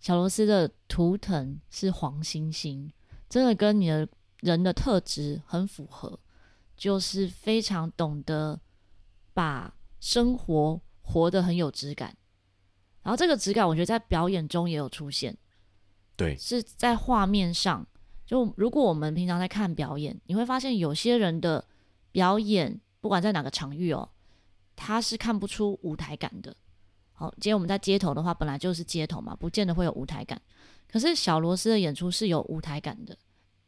[0.00, 2.90] 小罗斯的图腾是黄星星，
[3.28, 4.08] 真的跟你的
[4.40, 6.18] 人的特质很符合，
[6.76, 8.60] 就是非常懂得
[9.32, 12.16] 把生活活得很有质感。
[13.02, 15.36] 然后这个质感，我觉得在表演中也有出现，
[16.16, 17.86] 对，是在画面上。
[18.26, 21.64] 就如果我们平常在看表演，你会发现有些人的
[22.10, 24.10] 表演，不管在哪个场域哦，
[24.74, 26.56] 他是看不出舞台感的。
[27.12, 30.42] 好，今天我们在街头的话，本来就是街头嘛，不见得会有舞台感。
[30.88, 33.16] 可是小罗斯的演出是有舞台感的，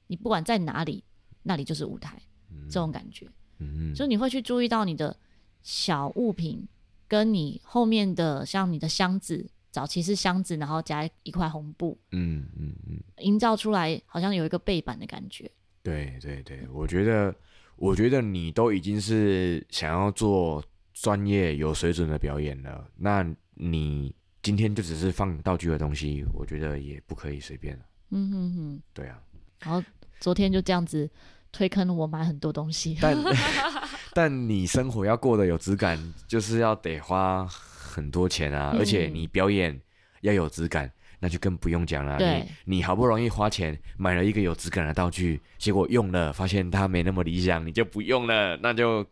[0.09, 1.05] 你不管在哪里，
[1.45, 3.27] 那里就是舞台，嗯、这种感觉。
[3.59, 5.17] 嗯嗯，就你会去注意到你的
[5.63, 6.67] 小物品，
[7.07, 15.51] 跟你后面的像你的箱子，早期是箱子，然后加一块红布，嗯嗯嗯，营造出来好像有一个背板的感觉。
[15.83, 17.35] 对对对，我觉得，
[17.77, 20.65] 我觉得你都已经是想要做。
[21.01, 27.81] 专业有水准的表演了，那你今天就只是放道具的东西，我觉得也不可以随便。
[28.11, 29.23] 嗯哼哼，对啊。
[29.61, 29.81] 然后
[30.19, 31.09] 昨天就这样子
[31.51, 33.17] 推坑我买很多东西，但
[34.15, 39.81] 但你生活要过得有质感，就是要得花很多钱啊，嗯、而且你表演
[40.21, 40.91] 要有质感，
[41.21, 42.19] 那就更不用讲了。
[42.19, 49.07] 对，你你好不容易花钱买了一个有质感的道具，结果用了发现它没那么理想，你就不用了，那就。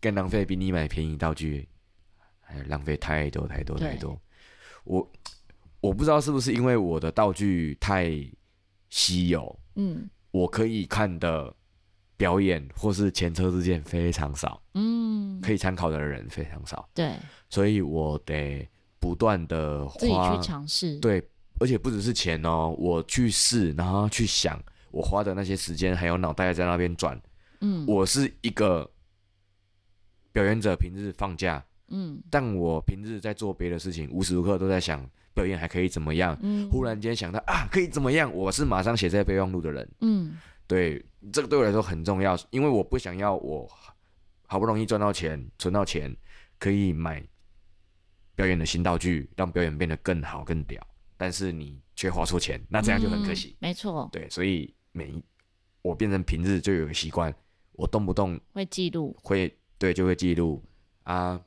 [0.00, 1.66] 更浪费比你买便宜道具
[2.42, 4.20] 还浪费太多太多太多。
[4.84, 5.10] 我
[5.80, 8.12] 我不知道是不是因为我的道具太
[8.90, 11.50] 稀有，嗯，我可以看的
[12.16, 17.12] 表演或是前车之鉴非常少，嗯，可以参考的人非常少，对，
[17.50, 18.68] 所以我得
[19.00, 21.22] 不断的花自己去尝试，对，
[21.60, 27.20] 而且不只是钱哦，我去试，然后去想，我花的那些时间，还有脑袋在那边转。
[27.60, 28.88] 嗯，我是一个
[30.32, 36.36] 表演者，平日放假，嗯，但我平日在做别的事情，无时无刻都在想表演还可以怎么样。
[36.42, 38.32] 嗯，忽然间想到啊，可以怎么样？
[38.34, 39.88] 我是马上写在备忘录的人。
[40.00, 40.36] 嗯，
[40.66, 43.70] 对，这个对我来说很重要，因为我不想要我
[44.46, 46.14] 好不容易赚到钱，存到钱，
[46.58, 47.22] 可以买
[48.34, 50.84] 表演的新道具，让表演变得更好更屌。
[51.16, 53.50] 但是你却花错钱，那这样就很可惜。
[53.50, 55.22] 嗯、没错，对，所以每一
[55.82, 57.32] 我变成平日就有个习惯，
[57.72, 60.62] 我动不动会记录，会对就会记录
[61.04, 61.40] 啊，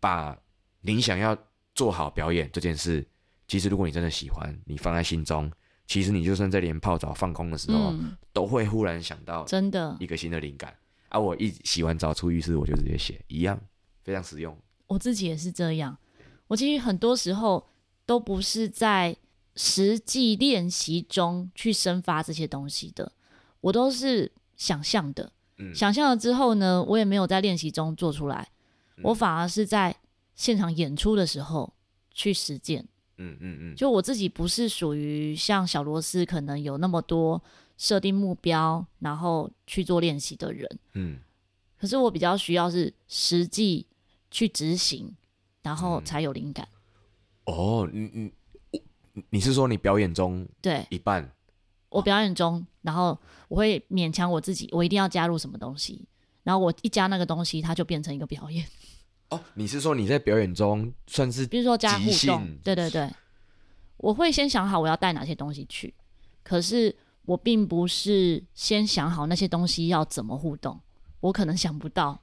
[0.00, 0.36] 把
[0.80, 1.36] 你想要
[1.74, 3.06] 做好表演这件事，
[3.46, 5.50] 其实如果你真的喜欢，你放在心中，
[5.86, 10.74] 其实你就算在连泡澡放空的时候，嗯、都会忽然想到真的一个新的灵感。
[11.08, 13.60] 啊，我一洗完澡出浴室，我就直接写，一样
[14.02, 14.56] 非常实用。
[14.86, 15.96] 我自己也是这样，
[16.48, 17.66] 我其实很多时候。
[18.08, 19.16] 都不是在
[19.56, 23.10] 实际练习中去生发这些东西的，
[23.60, 25.32] 我都是想象的。
[25.58, 28.48] 嗯，想象了之后呢，我也没有在练习中做出来，
[28.96, 29.96] 嗯，我反而是在
[30.36, 31.74] 现场演出的时候
[32.12, 32.86] 去实践。
[33.18, 37.42] 嗯嗯嗯，就我自己不是属于像小螺丝可能有那么多
[37.76, 40.78] 设定目标，然后去做练习的人。
[40.94, 41.18] 嗯，
[41.78, 43.86] 可是我比较需要是实际
[44.30, 45.14] 去执行，
[45.62, 46.68] 然后才有灵感。
[47.44, 51.32] 哦，你你你是说你表演中对一半？
[51.88, 56.06] 我表演中，然后我会勉强我自己，我一定要加入什么东西，
[56.42, 58.66] 然后我一加那个东西，它就变成一个表演。
[59.30, 62.46] 哦，你是说你在表演中算是，比如说加互动？
[62.62, 63.10] 对对对，
[63.96, 65.94] 我会先想好我要带哪些东西去，
[66.42, 70.80] 可是我并不是先想好那些东西要怎么互动，
[71.20, 72.20] 我可能想不到，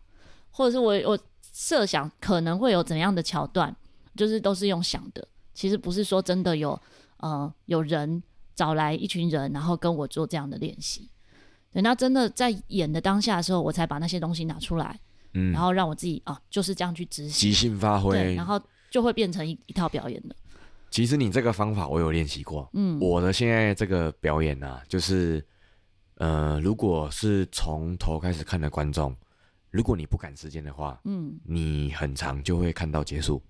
[0.51, 1.19] 或者是我我
[1.51, 3.75] 设想可能会有怎样的桥段。
[4.15, 6.79] 就是都是用想的，其实不是说真的有，
[7.17, 8.21] 呃，有人
[8.53, 11.09] 找来一群人，然后跟我做这样的练习。
[11.71, 14.99] 等到真的在演的当下的时候，我才把那些东西拿出来，
[15.33, 20.35] 嗯，然后让我自己啊，就是这样去执行，即兴发挥，然后就会变成一一套表演的。
[20.89, 25.43] 其实你这个方法我有练习过，嗯，我的现在这个表演呢、啊，就是，
[26.15, 29.15] 呃，如果是从头开始看的观众，
[29.71, 33.41] 如果你不赶时间的话，嗯，你很长就会看到结束。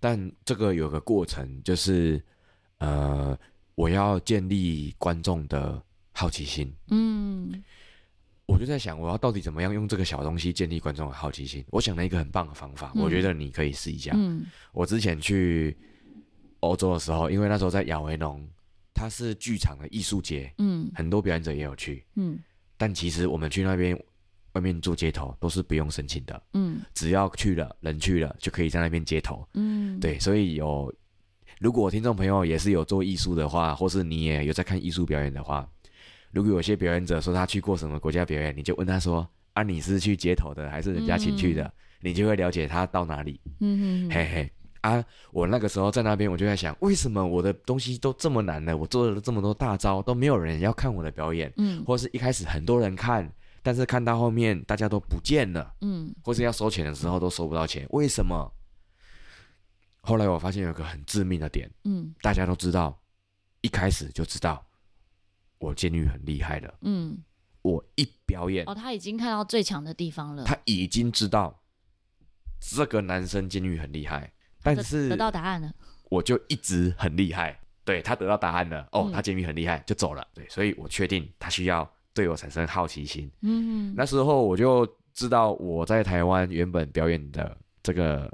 [0.00, 2.20] 但这个有个过程，就是，
[2.78, 3.38] 呃，
[3.76, 5.80] 我要建立观众的
[6.12, 6.72] 好奇心。
[6.90, 7.62] 嗯，
[8.48, 11.64] 我就在想，我要到底怎么样用这个小东西建立观众的好奇心？
[11.68, 14.12] 我想了一个很棒的方法，嗯、我觉得你可以试一下。
[14.16, 15.76] 嗯，我之前去
[16.60, 18.44] 欧洲的时候，因为那时候在亚维农，
[18.92, 22.38] 它是剧场的艺术节，嗯，很多表演者也有去，嗯，
[22.76, 23.96] 但其实我们去那边。
[24.52, 30.92] 外面做街头都是不用申请的，嗯，只要去了人去了就可以在那边街头，嗯，对，所以有
[31.60, 35.68] 如果听众朋友也是有做艺术的话，或是你也有在看艺术表演的话，
[36.32, 41.64] 如果有些表演者说他去过什么国家表演，你就问他说啊，你是去街头的还是人家请去的？
[41.64, 44.52] 嗯、你就会了解他到哪里，嗯哼，嘿嘿。
[44.80, 48.76] 啊，我那个时候在那边，我就在想，为什么我的东西都这么难呢？
[48.76, 53.30] 我做了这么多大招都没有人要看我的表演，嗯，或是一开始很多人看。
[53.60, 58.50] 但是看到后面大家都不见了，嗯，或是要收钱的时候都收不到钱，为什么？
[60.00, 62.96] 后来我发现有个很致命的点，嗯，大家都知道，
[63.60, 64.64] 一开始就知道
[65.58, 67.18] 我监狱很厉害的，嗯，
[67.62, 71.62] 我一表演，哦，他已经看到最强的地方了，他已经知道
[72.60, 74.32] 这个男生监狱很厉害，
[74.62, 75.72] 但是得到答案了，
[76.10, 81.88] 我就一直很厉害，对，他得到答案了，哦，他监狱很厉害就走了，对，所以我确定他需要。
[82.14, 84.84] 对我产生好奇心，嗯，那时候我就
[85.14, 88.28] 知道我在台湾原本表演的这个，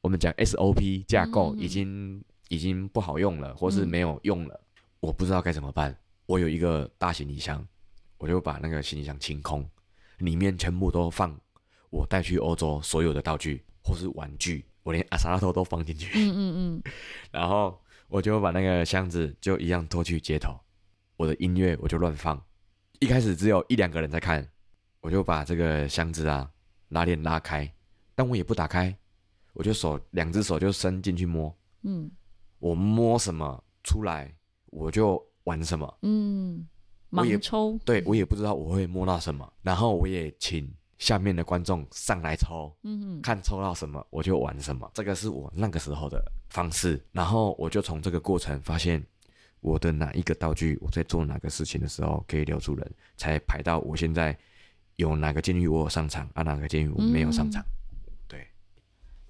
[0.00, 5.94] 我们讲 SOP 架构已经、嗯、已经不好用了，或是没有用了，嗯、我不知道该怎么办。
[6.26, 7.66] 我有一个大行李箱，
[8.18, 9.68] 我就把那个行李箱清空，
[10.18, 11.38] 里面全部都放
[11.90, 16.82] 我带去欧洲所有的道具或是玩具，我连阿萨拉托都放进去，嗯嗯嗯，
[17.30, 20.58] 然后我就把那个箱子就一样拖去街头，
[21.16, 22.42] 我的音乐我就乱放。
[23.00, 24.48] 一开始只有一两个人在看，
[25.00, 26.50] 我就把这个箱子啊
[26.88, 27.70] 拉链拉开，
[28.14, 28.96] 但我也不打开，
[29.52, 32.10] 我就手两只手就伸进去摸，嗯，
[32.58, 34.34] 我摸什么出来
[34.66, 36.66] 我就玩什么，嗯，
[37.10, 49.04] 盲抽，对，我也不知道我会摸到什么，然后我也请下面的观众上来抽，嗯哼，看抽到什么我就玩什么，这个是我那个时候的方式，然后我就从这个过程发现。
[49.60, 54.36] 我的哪一个道具，我在做哪个事情的时候可以留住人，才排到我现在
[54.96, 57.62] 有哪个监狱我有上场啊，哪个监狱我没有上场。
[57.62, 58.46] 嗯、对，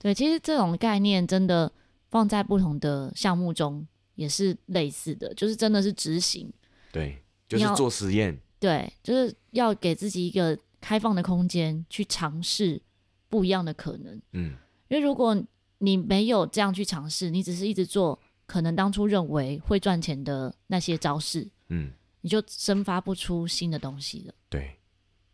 [0.00, 1.70] 对，其实这种概念真的
[2.10, 6.52] 放在不同的项目中也是类似的，就是真的是执行。
[6.92, 8.38] 对，就是做实验。
[8.60, 12.80] 对，就是要给自己一个开放的空间，去尝试
[13.28, 14.20] 不一样的可能。
[14.32, 14.56] 嗯，
[14.88, 15.36] 因为如果
[15.78, 21.92] 你没有这样去尝试，你只是一直做可能当初认为会赚钱的那些招式，嗯，
[22.22, 24.34] 你就生发不出新的东西了。
[24.48, 24.76] 对，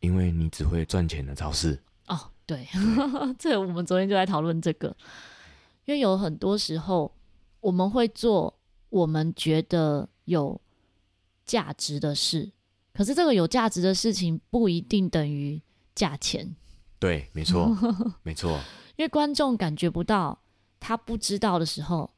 [0.00, 1.80] 因为你只会赚钱的招式。
[2.08, 2.66] 哦，对，
[3.38, 4.96] 这我们昨天就在讨论这个，
[5.84, 7.14] 因为有很多时候
[7.60, 8.58] 我们会做
[8.90, 10.60] 我们觉得有
[11.46, 12.52] 价值的事，
[12.92, 15.60] 可是这个有价值的事情不一定等于
[15.94, 16.54] 价钱。
[16.98, 17.74] 对，没错，
[18.22, 18.60] 没错。
[18.96, 20.38] 因为观众感觉不到，
[20.78, 22.10] 他不知道的时候，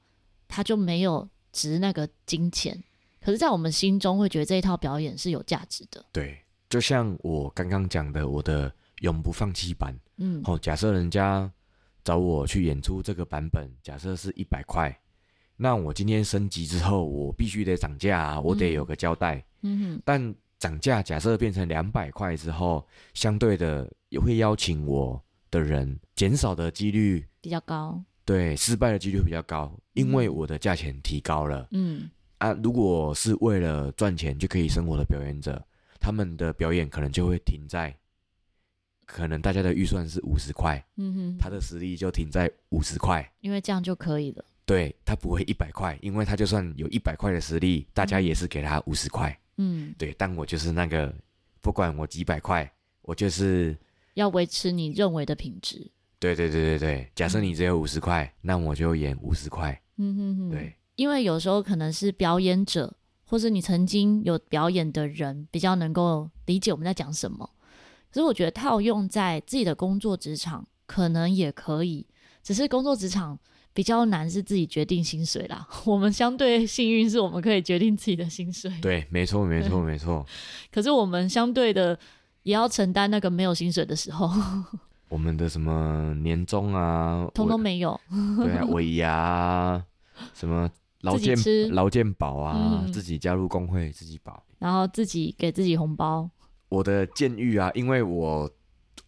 [0.48, 2.82] 他就没有值那个金钱。
[3.20, 6.04] 可是，在我们心中会觉得这一套表演是有价值的。
[6.10, 8.72] 对，就像我刚刚讲的，我的。
[9.02, 11.50] 永不放弃版，嗯，好，假设人家
[12.04, 14.96] 找我去演出这个版本，假设是一百块，
[15.62, 22.84] 那我今天升级之后，我必须得涨价啊，我得有个交代，嗯哼，但涨价假设变成两百块之后，
[23.14, 35.64] 相对的也会邀请我的人减少的几率比较高，对，失败的几率比较高，因为我的价钱提高了，嗯，啊，如果是为了赚钱就可以生活的表演者，
[36.00, 37.96] 他们的表演可能就会停在。
[39.04, 44.44] 可能大家的预算是五十块，嗯哼，他的实力就停在五十块，因为这样就可以了。
[44.72, 50.14] 对，他不会一百块，因为他就算有一百块的实力，大家也是给他五十块，嗯，对。
[50.16, 51.14] 但我就是那个，
[51.60, 53.76] 不管我几百块，我就是
[54.14, 55.90] 要维持你认为的品质。
[56.18, 59.78] 对对对对对，假设你只有五十块，那我就演五十块。
[59.98, 62.96] 嗯哼哼，对，因为有时候可能是表演者，
[63.26, 67.50] 或是你曾经有表演的人，比较能够理解我们在讲什么。
[68.10, 72.06] 所以我觉得套用在自己的工作职场可能也可以，
[72.42, 73.38] 只是工作职场
[73.74, 75.66] 比较难，是自己决定薪水啦。
[75.86, 78.70] 我们相对幸运，是我们可以决定自己的薪水。
[78.80, 80.24] 对，没错，没错，没错。
[80.70, 81.98] 可是我们相对的
[82.42, 84.30] 也要承担那个没有薪水的时候。
[85.08, 87.98] 我们的什么年终啊，通通没有。
[88.38, 89.84] 对啊，尾牙，
[90.32, 90.70] 什么
[91.02, 91.36] 劳健
[91.70, 96.30] 劳健保啊，嗯、自己加入工会自己保，然后自己给自己红包。
[96.70, 98.50] 我的监狱啊，因为我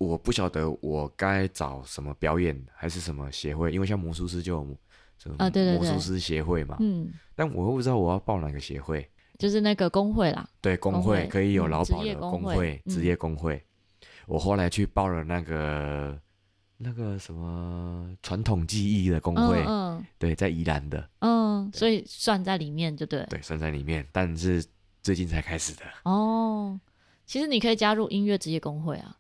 [0.05, 4.77] 我不晓得我该找什么表演还是什么协会，因为像魔术师就有
[5.19, 5.37] 什么
[5.79, 13.63] 魔术师协会嘛，嗯，但我又不知道我要报哪个协会，就是那个工会啦，对，工会可以有劳保的工会，职业工会。
[14.27, 16.19] 我后来去报了那个
[16.77, 24.65] 那个什么传统技艺的工会，嗯，对，在宜兰的，嗯，所以算在里面就对，对，算在里面，但是
[25.03, 26.81] 最近才开始的，哦。
[27.27, 29.17] 其实你可以加入音乐职业工会啊！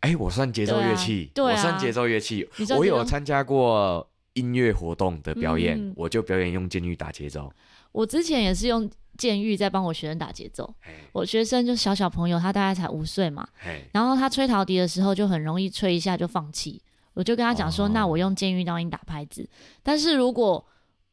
[0.00, 7.50] 哎、欸，我算节奏乐器，对啊，我算节奏乐器，我有参加过音乐活动的表演，嗯、我就表演用监狱打节奏。
[7.92, 10.72] 我之前也是用监狱在帮我学生打节奏。
[11.12, 13.48] 我学生就小小朋友，他大概才五岁嘛，
[13.92, 16.80] 然后他吹陶笛的时候就很容易吹一下就放弃，
[17.14, 19.48] 我就跟他讲说：“哦、那我用监狱当你打拍子，
[19.82, 20.62] 但是如果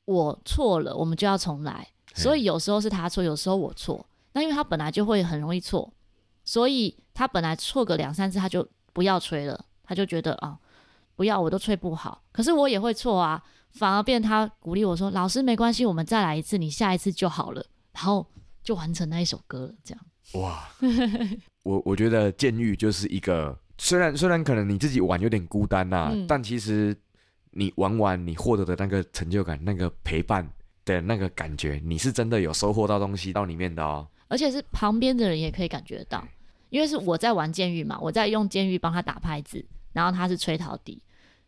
[0.05, 1.87] 我错了，我们就要重来。
[2.13, 4.05] 所以有时候是他错，有时候我错。
[4.33, 5.91] 那因为他本来就会很容易错。”
[6.43, 10.57] 所以他本来错个两三次，他就不要吹了，他就觉得啊，
[11.15, 12.23] 不要，我都吹不好。
[12.31, 13.41] 可是我也会错啊，
[13.71, 18.25] 反而变他鼓励我说：“老师没关系，我们再来一次，你下一次就好了。”然后
[18.63, 19.73] 就完成那一首歌了。
[19.83, 20.05] 这样
[20.41, 20.67] 哇，
[21.63, 26.95] 我我觉得监狱就是一个，虽然虽然可能你自己玩有点孤单呐、啊，嗯、但其实
[27.51, 30.49] 你玩完你获得的那个成就感、那个陪伴
[30.85, 34.07] 的那个感觉，你是真的有收获到东西到里面的哦。
[34.33, 36.27] 而且是旁边的人也可以感觉得到，
[36.71, 40.99] 因为是我在玩监狱嘛，我在用监狱帮他打拍子，然后他是吹陶笛，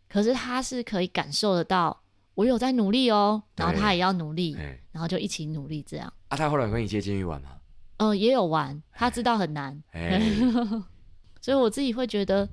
[0.07, 1.99] 可是他是可以感受得到
[2.36, 4.55] 我有在努力哦，然后他也要努力，
[4.91, 6.13] 然后就一起努力这样。
[6.27, 7.49] 啊，他后来跟你接监狱玩吗？
[7.97, 9.81] 嗯、呃，也有玩，他知道很难，
[11.41, 12.47] 所以我自己会觉得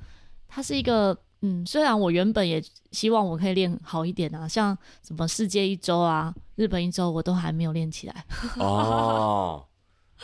[0.49, 2.63] 他是一个，嗯，虽然我原本也
[2.93, 4.75] 希望我可以练好一点啊，像
[5.07, 8.25] 什么世界一周啊、日本一周，我都还没有练起来。
[8.59, 9.67] 哦。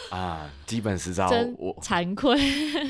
[0.11, 1.28] 啊，基本实招，
[1.59, 2.36] 我惭愧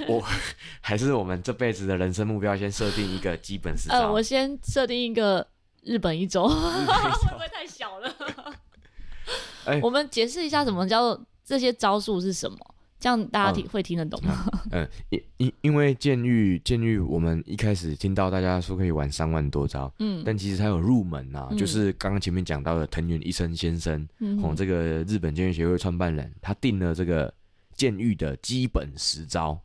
[0.06, 0.22] 我。
[0.80, 3.98] 还是我们这辈子的人生目标，先设定一个基本实招。
[3.98, 5.46] 呃，我先设定一个
[5.82, 8.14] 日本一周， 会不会太小了？
[9.66, 12.58] 欸、我们解释一下什么叫做这些招数是什么？
[13.00, 14.50] 这样大家听、嗯、会听得懂吗？
[14.72, 27.32] 嗯， 因因因为剑玉剑玉，我们一开始听到大家说可以玩三万多招，嗯，但其实它有入门啊，嗯、就是刚刚前面讲到的藤原一生先生，嗯哼，这个日本剑玉协会创办人，他定了这个
[27.74, 29.56] 剑玉的基本十招，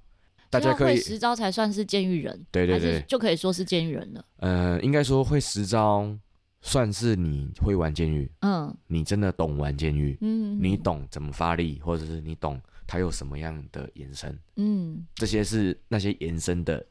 [0.51, 4.25] 大家可以十招才算是剑玉人，对对对，就可以说是剑玉人了。
[4.38, 6.15] 呃，应该说会十招
[6.61, 12.61] 算是你会玩监狱，嗯，你真的懂玩监狱，嗯，你懂怎么发力，或者是你懂
[12.93, 16.85] 它有什么样的延伸，嗯，这些是那些延伸的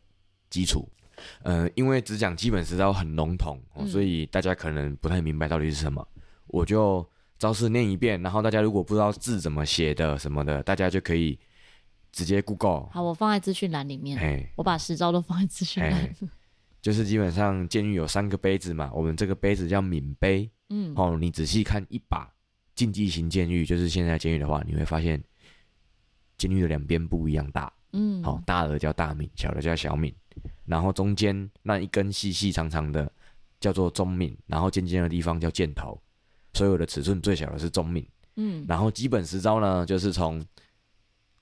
[0.51, 0.91] 基础，
[1.45, 6.05] 呃，因为只讲基本实招很笼统，哦，所以大家可能不太明白到底是什么，
[6.49, 11.39] 我就招式念一遍，然后大家如果不知道字怎么写的什么的，大家就可以
[12.11, 12.89] 直接 Google。
[12.91, 16.13] 好，我放在资讯栏里面，哎我把实招都放在资讯栏。
[16.81, 20.51] 就是基本上监狱有三个杯子嘛，我们这个杯子叫抿杯。
[20.71, 22.29] 嗯，哦，你仔细看一把
[22.75, 25.23] 竞技型监狱，就是现在监狱的话，你会发现
[26.43, 27.73] 监狱的两边不一样大。
[27.93, 30.13] 嗯，好，大的叫大敏，小的叫小敏，
[30.65, 33.11] 然后中间那一根细细长长的
[33.61, 35.97] 叫做中敏，然后尖尖的地方叫箭头。
[36.53, 38.05] 所有的尺寸最小的是中敏。
[38.35, 40.45] 嗯，然后基本十招呢，就是从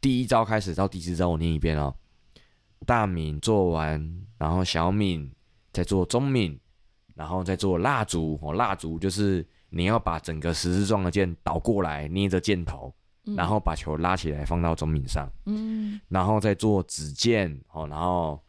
[0.02, 1.94] 第一招开始到第十招，我念一遍哦。
[2.84, 5.32] 大敏做完，然后小敏
[5.72, 6.58] 再做中敏，
[7.14, 8.52] 然后再做蜡烛哦。
[8.52, 12.92] 蜡烛就是你要把整个十字状的箭倒过来，捏着箭头，
[13.36, 15.30] 然后把球拉起来放到中抿上。
[15.46, 17.86] 嗯，然后再做指箭哦。
[17.86, 18.42] 然后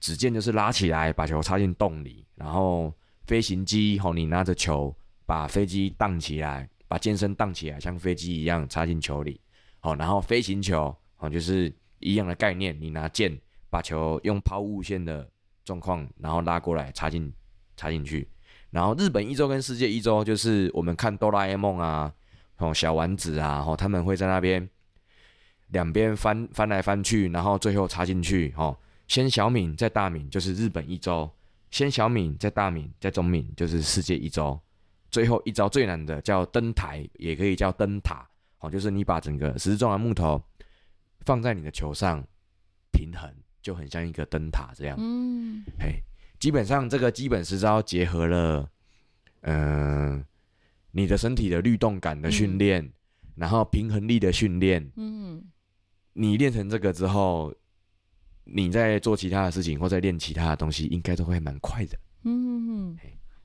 [0.00, 2.92] 指箭就是拉起来把球插进洞里，然后
[3.26, 9.40] 飞行机哦，你拿着球把飞机荡起来，把健身荡起来，像飞机一样插进球里。
[9.80, 13.38] 好，然后飞行球哦，就是一样的概念，你拿箭。
[13.68, 15.28] 把球用抛物线的
[15.64, 17.30] 状况，然后拉过来插进
[17.76, 18.26] 插进去。
[18.70, 22.10] 然后日本一周跟世界一周，就是我们看哆啦 A 梦啊，
[22.58, 24.68] 哦小丸子啊，哦他们会在那边
[25.68, 28.54] 两边翻翻来翻去，然后最后插进去。
[28.56, 28.76] 哦，
[29.08, 31.28] 先小敏再大敏，就是日本一周；
[31.70, 34.58] 先小敏再大敏再中敏，就是世界一周。
[35.10, 38.26] 最后一招最难的叫灯台，也可以叫灯塔。
[38.60, 40.42] 哦，就是你把整个十字状的木头
[41.20, 42.22] 放在你的球上
[42.92, 43.32] 平衡。
[43.62, 46.00] 就很像一个灯塔这样，嗯，嘿，
[46.38, 48.70] 基本上这个基本十招结合了，
[49.40, 50.24] 嗯、呃，
[50.96, 52.92] 你的身体的律动感的训练，嗯、
[53.34, 55.44] 然后平衡力的训练，嗯，
[56.14, 57.52] 你练成这个之后，
[58.44, 62.98] 你在做其他的事情或在练其他的东西，应该都会蛮快的，嗯嗯，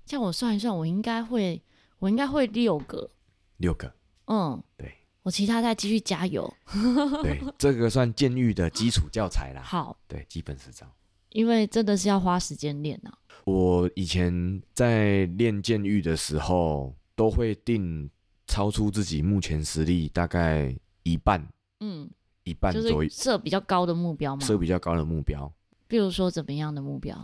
[0.06, 1.62] 像我算一算，我应该会，
[2.00, 3.12] 我应该会六个，
[3.58, 3.94] 六个，
[4.28, 4.94] 嗯，对。
[5.24, 6.52] 我其他再继续加油。
[7.22, 9.62] 对，这个算监狱的基础教材啦。
[9.62, 10.92] 好，对，基本是这样。
[11.30, 13.14] 因为真的是要花时间练啊。
[13.46, 18.10] 我以前在练监狱的时候，都会定
[18.48, 21.48] 超出自己目前实力大概一半，
[21.80, 22.10] 嗯，
[22.46, 24.44] 一半左右，设比较高的目标吗？
[24.44, 25.54] 设比较高的目标。
[25.88, 27.16] 比如说怎么样的目标？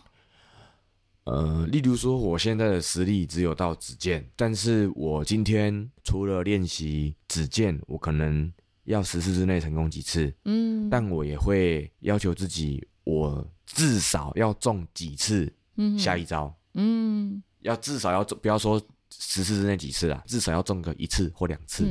[1.23, 15.51] 呃，例如说，我现在的实力只有到指剑，但是我今天除了练习指剑，我可能要十次之内成功几次，嗯，但我也会要求自己，我至少要中几次，
[15.97, 18.79] 下一招，嗯，嗯，要至少要中，不要说
[19.19, 21.85] 十次之内几次啦，至少要中个一次或两次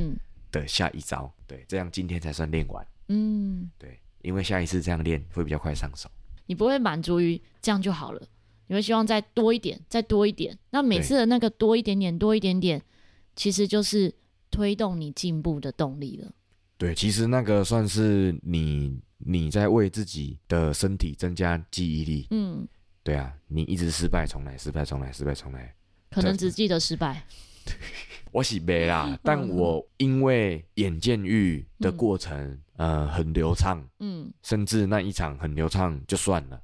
[0.51, 6.09] 的下一招，对，这样今天才算练完，嗯，对，因为下一次这样练会比较快上手，
[6.45, 8.21] 你不会满足于这样就好了。
[8.69, 10.57] 你会希望再多一点，再多一点。
[10.71, 12.81] 那每次的那个多一点点，多一点点，
[13.33, 14.13] 其实就是
[14.51, 16.29] 推动你进步的动力了。
[16.77, 22.27] 对，其实那个算是你你在为自己的身体增加记忆力。
[22.31, 22.67] 嗯，
[23.03, 25.73] 对啊，你一直失败，重来，失败，重来，失败，重来，
[26.09, 27.23] 可能只记得失败。
[28.31, 32.37] 我是没啦，但我因为演监狱的过程，
[32.75, 36.61] 嗯、呃，很流畅，嗯，甚至那一场很流畅就算了。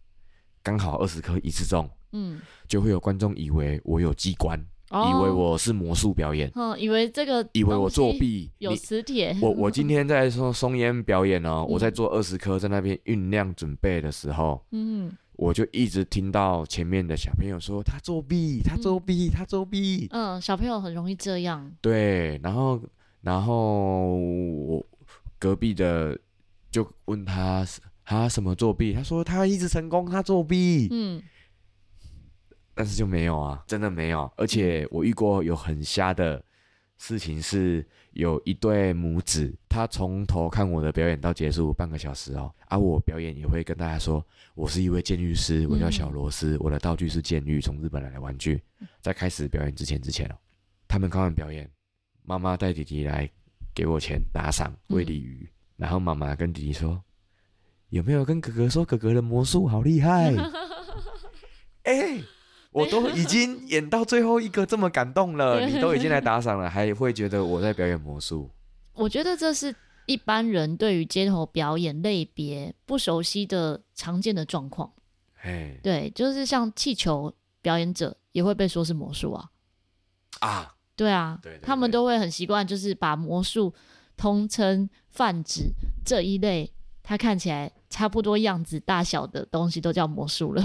[0.61, 4.57] 刚好二十颗一次中，嗯，就会有观众以为我有机关，
[4.91, 9.35] 哦、以为我是魔术表演，嗯，以为这个以为我作弊有磁铁。
[9.41, 15.11] 我我 今天在说松烟表演哦，嗯、我在做二十颗在那边酝酿准备的时候，嗯，
[15.43, 20.07] 我就一直听到前面的小朋友说他作弊，他作弊，他作弊。
[20.11, 21.69] 嗯，小朋友很容易这样。
[21.81, 22.81] 对，然后
[23.21, 24.85] 然后我
[25.37, 26.17] 隔壁的
[26.71, 27.65] 就问他。
[28.05, 28.91] 他什么作弊？
[28.93, 30.89] 他说他一直成功，他作弊。
[30.91, 31.23] 嗯，
[32.73, 34.29] 但是就没有啊，真的没有。
[34.35, 36.43] 而且我遇过有很瞎的
[36.97, 42.53] 事情，是有一对母子，他从头看我的表演到结束半个小时哦。
[42.67, 48.61] 啊，我表演也会跟大家说，我是一位监狱师，我叫小罗斯，嗯、我的道具是监狱从日本来的玩具。
[49.01, 50.35] 在开始表演之前之前哦，
[50.87, 51.69] 他们看完表演，
[52.23, 53.29] 妈妈带弟弟来
[53.75, 57.01] 给我钱打赏喂鲤鱼，嗯、然后妈妈跟弟弟说。
[57.89, 60.33] 有没有跟哥哥说哥哥的魔术好厉害？
[61.83, 62.23] 哎、欸，
[62.73, 68.49] 我都已经演到最后一个这么感动了，你都已经来打赏了，还会觉得我在表演魔术？
[68.93, 69.73] 我觉得这是
[70.05, 74.91] 一般人对于街头表演类别不熟悉的常见的状况。
[75.41, 79.49] 哎，对，就是像气球表演者也会被说是魔术啊。
[80.39, 83.73] 啊，对啊，对对对，他们都会很习惯，就是把魔术
[84.17, 85.71] 通称泛指
[86.05, 86.71] 这一类，
[87.01, 90.63] 它看起来差不多样子大小的东西都叫魔术了。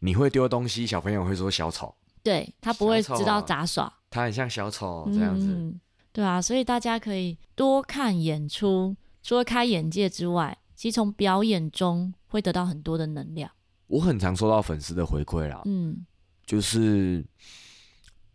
[0.00, 5.46] 你会丢东西，小朋友会说小丑，对，他不会知道杂耍，他很像小丑这样子。
[5.48, 5.80] 嗯，
[6.12, 13.50] 对啊，所以大家可以多看演出，除了开眼界之外，其实从表演中会得到很多的能量。
[13.88, 16.06] 我很常收到粉丝的回馈啦，嗯，
[16.44, 17.24] 就是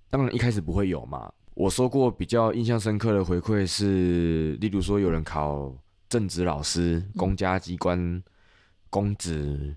[0.10, 1.32] 当然一开始不会有嘛。
[1.56, 5.72] 我说过比较印象深刻的回馈是，例如说有人考
[6.10, 8.22] 正职老师、公家机关
[8.90, 9.76] 公职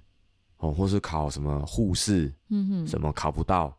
[0.59, 3.76] 哦，或是考什么护士，嗯哼，什么考不到，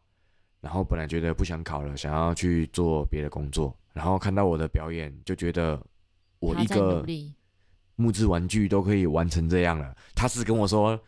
[0.62, 5.82] 然后本来觉得不想考了，想要去做别的工作，然后看到我的表演，就觉得
[6.40, 7.06] 我一个
[7.96, 9.96] 木质玩具都可以玩成这样了。
[10.14, 11.00] 他是跟我说，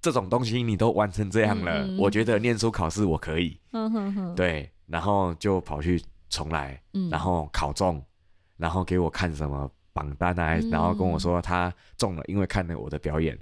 [0.00, 3.60] 这种东西你都玩成这样了，嗯嗯，我觉得念书考试我可以。
[3.72, 8.02] 嗯哼哼，对，然后就跑去重来，嗯，然后考中，
[8.56, 13.38] 然后给我看什么榜单啊，嗯、然后跟我说他中了，因为看了我的表演，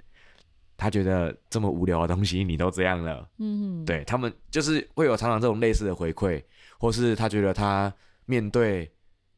[0.79, 3.29] 他觉得这么无聊的东西你都这样了。
[3.37, 6.41] 嗯，对，他们就是会有常常这种类似的回馈，
[6.79, 7.93] 或是他觉得他
[8.25, 8.91] 面对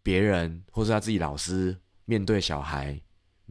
[0.04, 1.76] 别人，或是他自己老师
[2.06, 2.98] 面对小孩。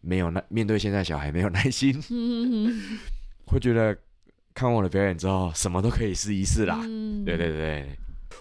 [0.03, 2.99] 没有耐，面对现在小孩没有耐心，嗯、
[3.45, 3.95] 会觉得
[4.55, 6.81] 看完我的表演之后，什么都可以试一试啦。
[6.85, 7.87] 嗯、对对对，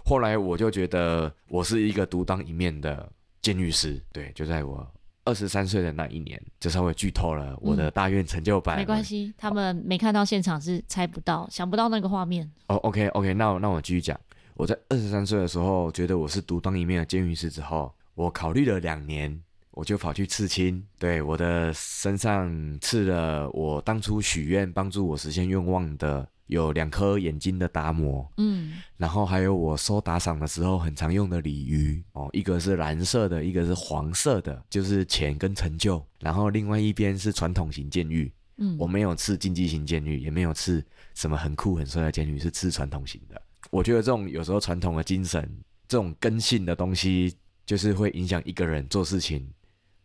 [0.05, 4.01] 后来我就觉得我是一个独当一面的监狱师。
[4.13, 4.89] 对，就在我
[5.25, 8.77] 二十三岁的那一年，就稍微剧透了我的大院成就版。
[8.77, 12.49] 没关系，他们没看到现场是猜不到，想不到那个画面。
[12.67, 14.19] 哦，OK OK，那那我继续讲。
[14.55, 19.41] 我在二十三岁的时候，觉得我是独当一面的监狱师之后，我考虑了两年。
[19.71, 40.83] 我就跑去刺青，对，我的身上刺了我当初许愿帮助我实现愿望的有两颗眼睛的达摩，嗯，然后还有我收打赏的时候很常用的鲤鱼哦，一个是蓝色的，一个是黄色的，就是钱跟成就，然后另外一边是传统型监狱，嗯，我没有吃竞技型监狱，也没有吃
[41.13, 43.39] 什么很酷很帅的监狱，是吃传统型的。
[43.69, 45.47] 我觉得这种有时候传统的精神，
[45.87, 49.47] 这种根性的东西，就是会影响一个人做事情。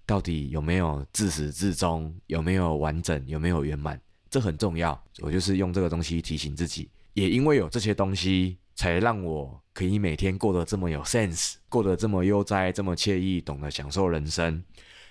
[0.07, 2.14] 到底有没有自始至终？
[2.26, 3.26] 有没有完整？
[3.26, 3.99] 有没有圆满？
[4.35, 5.01] 这很重要。
[5.20, 14.61] 我就是用这个东西提醒自己，也因为有这些东西，才让我可以每天过得这么有 sense，过得这么悠哉，这么惬意，懂得享受人生。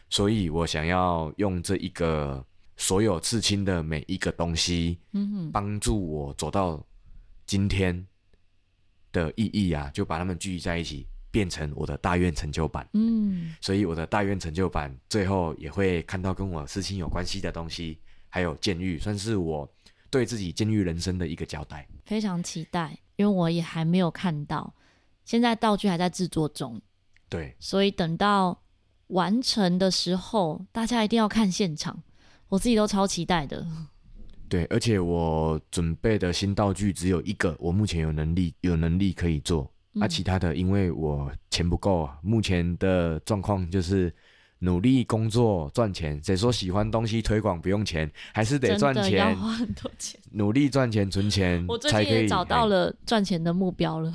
[0.10, 2.46] 所以我想要用这一个
[2.76, 6.86] 所有刺青的每一个东西，嗯哼，帮助我走到
[7.46, 8.06] 今天
[9.14, 11.08] 的意义啊，就把它们聚集在一起。
[11.34, 17.98] 变成我的大愿成就版，嗯，所以我的大愿成就版最后也会看到跟我事情有关系的东西，
[18.34, 19.72] 还有监狱，算是我
[20.10, 21.88] 对自己监狱人生的一个交代。
[22.04, 24.74] 非常期待，因为我也还没有看到，
[25.24, 26.82] 现在道具还在制作中，
[27.30, 28.60] 对，所以等到
[29.10, 32.02] 完成的时候，大家一定要看现场，
[32.50, 33.64] 我自己都超期待的。
[34.50, 39.72] 对，而且我准备的新道具只有一个，我目前有能力有能力可以做。
[40.00, 44.12] 啊，其他的因为我钱不够啊，目前的状况就是
[44.64, 46.20] 努力工作赚钱。
[46.24, 48.10] 谁说喜欢东西推广不用钱？
[48.34, 54.12] 还是得赚钱，要花很多钱，努力赚钱存钱，我最近也找到了赚钱的目标了。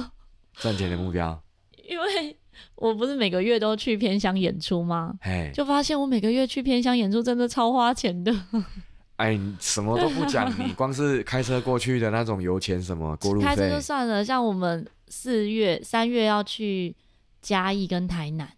[0.54, 1.40] 赚钱的目标，
[1.88, 2.36] 因为
[2.74, 5.14] 我不是每个月都去偏乡演出吗？
[5.20, 8.34] 哎，就发现我每个月去偏乡演出真的超花钱的。
[9.16, 14.86] 哎，你什么都不讲，你 光是开车过去的那种油钱什么过路费，开车就算了，像我们。
[15.12, 16.94] 四月、三月要去
[17.42, 18.48] 嘉义跟台南，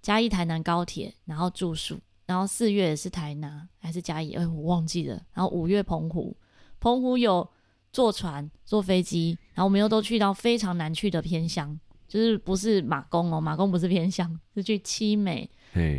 [0.00, 4.32] 嘉义台南高铁，然后住宿，然后四月也是台南还是嘉义？
[4.34, 5.20] 哎，我忘记了。
[5.32, 6.36] 然后五月澎湖，
[6.80, 7.48] 澎湖有
[7.92, 15.50] 坐船、坐飞机，然后我们又都去到非常难去的偏乡，就是不是马公哦，马公不是偏乡，是去七美、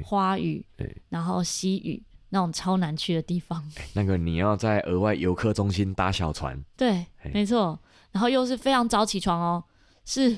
[0.03, 0.65] 花语，
[1.09, 3.63] 然后西屿那种超难去的地方。
[3.93, 7.79] 那个你要在额外游客中心搭小船，对，没错，
[8.11, 9.63] 然后又是非常早起床哦。
[10.05, 10.35] 是，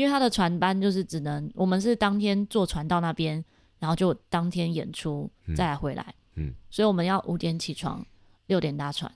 [0.00, 3.44] 因为他的船班就是只能我们是当天坐船到那边，
[3.78, 8.02] 然后就当天演出再来回来，嗯，嗯，所以我们要五点起床，
[8.46, 9.12] 六点搭船，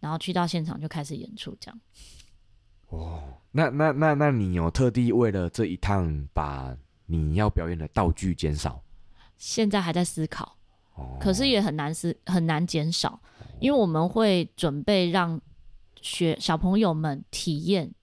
[0.00, 1.80] 然后去到现场就开始演出这样。
[2.88, 3.22] 哦，
[3.52, 6.76] 那那那那你有特地为了这一趟把
[7.06, 8.82] 你要表演的道具减少？
[9.38, 10.56] 现在还在思考，
[10.96, 13.20] 哦，可是也很难思很难减少，
[13.60, 15.40] 因为我们会准备让
[16.02, 17.94] 学小朋友们体验。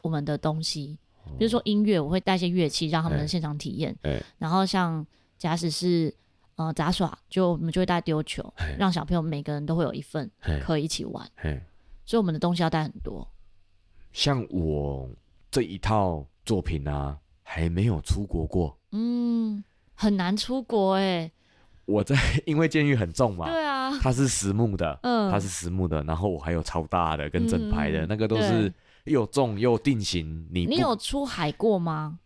[0.00, 0.98] 我们的东西，
[1.38, 3.96] 比如说音乐，我会带些乐器让他们现场体验。
[4.02, 5.06] 欸欸、然后像
[5.38, 6.14] 假使是
[6.56, 10.30] 呃杂耍，就我们就会带丢球，欸、让小朋友每个人都会有一份
[10.62, 11.28] 可以一起玩。
[11.42, 11.62] 欸、
[12.04, 13.26] 所以我们的东西要带很多。
[14.12, 15.08] 像我
[15.50, 18.78] 这一套作品啊，还没有出国过。
[18.92, 19.62] 嗯，
[19.94, 21.30] 很难出国哎。
[21.84, 22.16] 我在，
[22.46, 23.50] 因为监狱很重嘛。
[23.50, 23.98] 对啊。
[24.00, 28.72] 它是实木的，嗯，它是实木的，然后我还有超大的跟整排的，嗯、那个都是
[29.04, 30.46] 又重又定型。
[30.50, 32.18] 你你有出海过吗？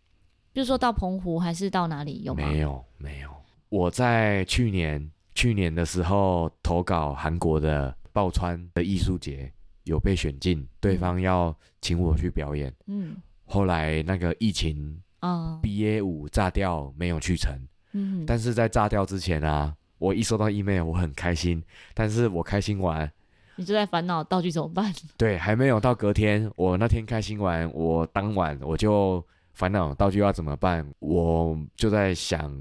[0.53, 2.47] 比如说到澎湖还是到哪里有吗？
[2.47, 3.29] 没有，没有。
[3.69, 9.51] 我在去年去年的时候投稿韩国的抱川的艺术节，
[9.83, 12.73] 有被选进，对方要请我去表演。
[12.87, 13.15] 嗯。
[13.45, 17.53] 后来那个疫情啊，，BA 五炸掉，没有去成。
[17.91, 18.25] 嗯。
[18.25, 21.63] 但是在炸掉之前啊，我一收到 email，我很开心。
[21.93, 23.09] 但是我开心完，
[23.57, 24.93] 你就在烦恼道具怎么办？
[25.17, 32.51] 对，还没有到隔天，我那天开心完，我当晚我就烦恼道具要怎么办，我就在想。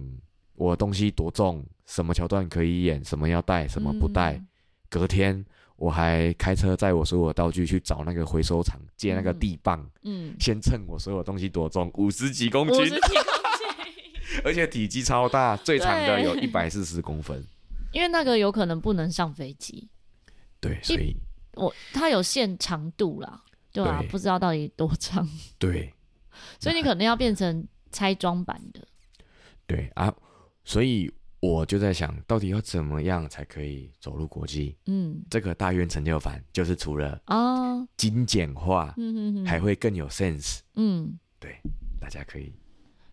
[0.59, 4.33] 我东西多重，什么桥段可以演，什么要带，什么不带。
[4.33, 4.47] 嗯、
[4.89, 5.45] 隔天
[5.77, 17.45] 我还开车载我所有道具去找那个回收厂借那个地磅，嗯，先称我所有东西多重，五十几公斤，五十几公斤， 而且体积超大，最长的有一百四十公分。
[17.93, 19.87] 因为那个有可能不能上飞机，
[20.61, 21.17] 对，所以
[21.55, 23.43] 我它有限长度啦，
[23.73, 25.29] 对啊，不知道到底多长，
[25.59, 25.93] 对，
[26.59, 28.87] 所以你可能要变成拆装版的，
[29.67, 30.15] 对啊。
[30.65, 34.77] 所以我就在想，到底要怎么样才可以走入国际？
[34.87, 40.59] 嗯，这个大院成就版就是除了哦精简化，嗯哼哼，还会更有 sense。
[40.75, 41.57] 嗯，对，
[42.01, 42.53] 大家可以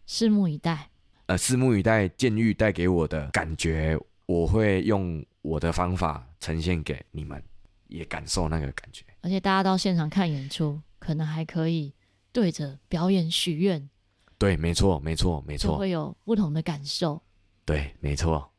[0.07, 0.89] 拭目以待。
[1.27, 3.95] 呃，拭目以待，监狱带给我的感觉，
[4.25, 7.41] 我会用我的方法呈现给你们，
[7.87, 9.03] 也感受那个感觉。
[9.21, 11.93] 而且大家到现场看演出，可能还可以
[12.31, 13.89] 对着表演许愿。
[14.37, 17.21] 对，没错，没错，没错，会有不同的感受。
[17.65, 18.51] 对，没错。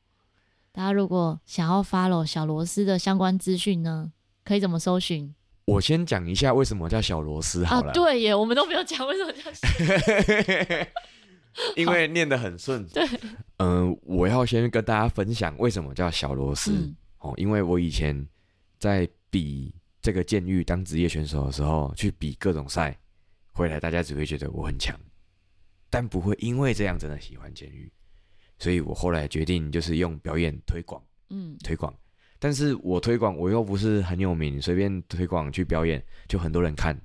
[0.72, 4.12] 大家如果想要 follow 小螺丝的相关资讯呢，
[4.44, 5.34] 可以怎么搜寻？
[5.66, 7.90] 我先讲一下为什么叫小螺丝好了。
[7.90, 9.92] 啊，对耶，我们都没有讲为什么叫小螺
[10.22, 10.86] 丝。
[11.76, 12.86] 因为念得很顺。
[12.88, 13.04] 对。
[13.58, 16.72] 嗯、呃，我要先跟大家分享为什么叫小螺丝。
[16.72, 18.26] 嗯、哦，因为我以前
[18.78, 22.98] 在比这个监狱当职业选手的时候，去比各种赛，
[23.52, 24.98] 回来大家只会觉得我很强，
[25.88, 27.90] 但不会因为这样真的喜欢监狱。
[28.58, 31.92] 所以我后来决定就是用表演推广，嗯，推广。
[32.38, 37.00] 但是我推广我又不是很有名，随便推广去表演就很多人看，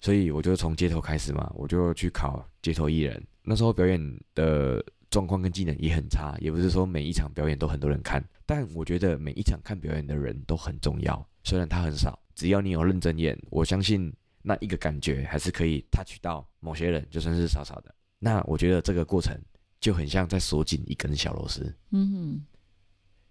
[0.00, 3.22] 所以我就从街头开始嘛，我就去考街头艺人。
[3.46, 3.98] 那时候表演
[4.34, 11.26] 的状况跟技能也很差，也不是说每一场表演都很多人看，但我觉得每一场看表演的人都很重要。
[11.44, 17.94] 虽然他很少，只要你有认真演，我相信那一个感觉还是可以 touch 到某些人，就算是少少的。
[18.18, 19.34] 那我觉得这个过程。
[19.78, 21.72] 就很像在锁紧一根小螺丝。
[21.90, 22.46] 嗯哼，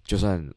[0.04, 0.48] 就算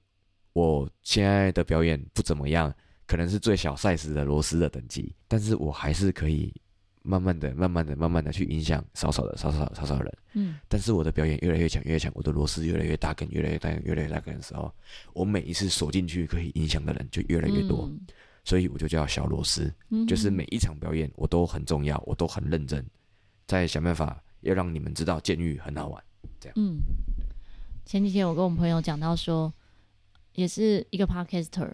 [0.52, 2.72] 我现在的表演不怎么样，
[3.06, 6.54] 可能是最小 size 的螺丝的等级，但是我还是可以
[7.09, 10.18] 慢慢的、慢慢的、慢慢的去影响少少的、少少、少少的人。
[10.34, 14.70] 嗯，但是我的表演越来越强、越来越强，我的螺丝越来越大根、越来越大根、越来越大根的时候，
[15.14, 17.98] 我每一次锁进去可以影响的人就越来越多，嗯、
[18.44, 19.72] 所以我就叫小螺丝。
[19.88, 22.84] 嗯，就是每一场表演我都很重要，我都很认真，
[23.46, 24.22] 在想办法。
[24.42, 26.00] 要让你们知道监狱很好玩，
[26.38, 26.54] 这样。
[26.56, 26.78] 嗯，
[27.84, 29.52] 前几天我跟我们朋友讲到说，
[30.34, 31.72] 也是一个 podcaster，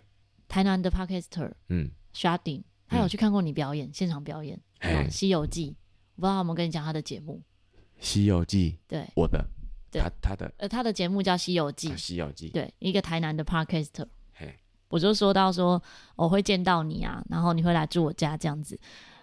[0.48, 2.62] 台南的 podcaster，嗯，Sharding，
[2.94, 4.58] 他有去看过你表演，嗯、现场表演，
[5.10, 5.70] 《西游记》，
[6.16, 7.42] 我不知道他有没有跟你讲他的节目，
[7.98, 9.44] 《西游记》对，我的，
[9.90, 10.00] 对。
[10.00, 14.54] 他他的，呃，他的节目叫《西游记》，《西游记》对，一个台南的 podcaster，嘿，
[14.88, 15.82] 我就说到说
[16.16, 18.78] 我会见到你啊，然后你会来住我家这样子，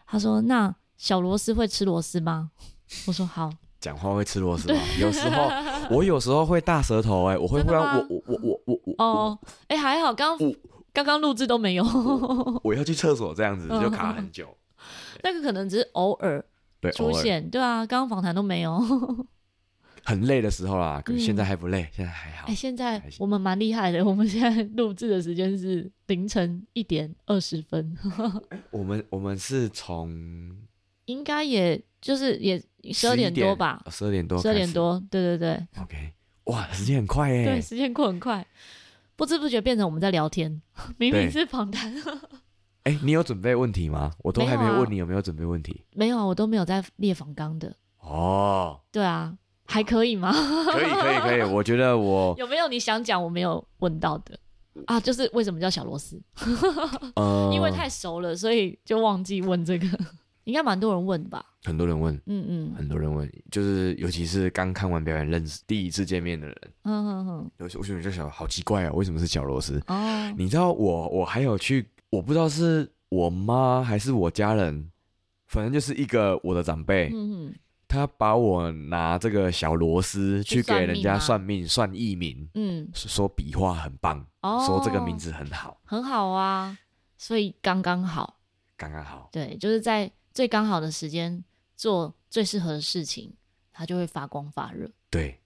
[0.05, 2.51] 他说那小螺丝会吃螺丝吗？
[3.07, 3.49] 我说好，
[3.79, 4.79] 讲话会吃螺丝吗？
[4.99, 5.49] 有时候
[5.95, 9.39] 我有时候会大舌头哎、欸，我会忽然我我我我我我哦。
[9.67, 10.53] 哎、欸、还好刚刚
[10.93, 14.57] 刚刚录制都没有，我，我要去厕所这样子就卡很久，
[15.23, 16.43] 那个可能只是偶尔
[16.93, 18.79] 出现对，对啊，刚刚访谈都没有，
[20.03, 22.47] 很累的时候啦，可是现在还不累，嗯、现在还好。
[22.47, 27.97] 哎、欸，现在我们蛮厉害的，我们现在录制的时间是凌晨一点二十分，
[28.71, 30.55] 我们我们是从
[31.05, 32.61] 应该也就是也。
[32.91, 35.67] 十二点多吧，十二点多，十二点多，对对对。
[35.79, 36.13] OK，
[36.45, 37.43] 哇，时间很快哎。
[37.45, 38.43] 对，时间过很快，
[39.21, 40.63] 不知不觉变成我们在聊天，
[40.97, 41.93] 明明是访谈。
[42.85, 44.11] 哎，你有准备问题吗？
[44.23, 45.85] 我都还没问你有没有准备问题。
[45.93, 47.71] 没有啊，我都没有在列访纲的。
[47.99, 50.31] 哦，对啊，还可以吗？
[50.71, 51.43] 可以，可以，可以。
[51.43, 54.39] 我觉得我 有没有你想讲我没有问到的
[54.87, 54.99] 啊？
[54.99, 56.19] 就是为什么叫小螺丝？
[57.53, 59.87] 因为太熟了，所以就忘记问这个。
[60.51, 61.45] 应该蛮多人问吧？
[61.63, 69.81] 很多人问，嗯嗯，很多人问，就是尤其是刚看完表演认识第一次见面的人，嗯嗯嗯，有些我就想，好奇怪啊，为什么是小螺丝？
[69.87, 74.91] 哦，你知道我我还有去，我不知道是我妈还是我家人
[75.47, 77.53] 反正就是一个我的长辈，嗯
[77.87, 86.77] 他把我拿这个小螺丝去给人家算命算艺名，嗯，说笔画很棒，哦，说这个名字很好，很好啊，
[87.17, 88.39] 所以刚刚好，
[88.77, 91.43] 刚刚好，对，就是在最刚好的时间
[91.75, 93.33] 做最适合的事情，
[93.71, 95.39] 它就会发光发热，对，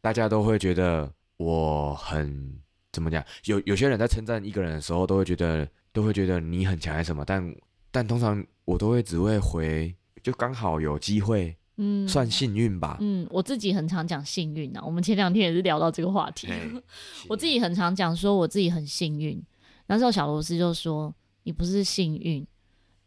[0.00, 2.60] 大家都会觉得我很
[2.92, 3.24] 怎么讲？
[3.44, 7.54] 有有些人在称赞一个人的时候，都会觉得都会觉得你很强还是什么，但
[7.90, 11.56] 但通常我都会只会回，就刚好有机会。
[11.78, 12.98] 嗯，算幸运吧。
[13.00, 14.82] 嗯，我自己很常讲幸运啊。
[14.84, 16.46] 我们前两天也是聊到这个话题。
[17.30, 19.42] 我自己很常讲说我自己很幸运。
[19.86, 21.12] 那时候小螺丝就说
[21.44, 22.46] ：“你不是幸运，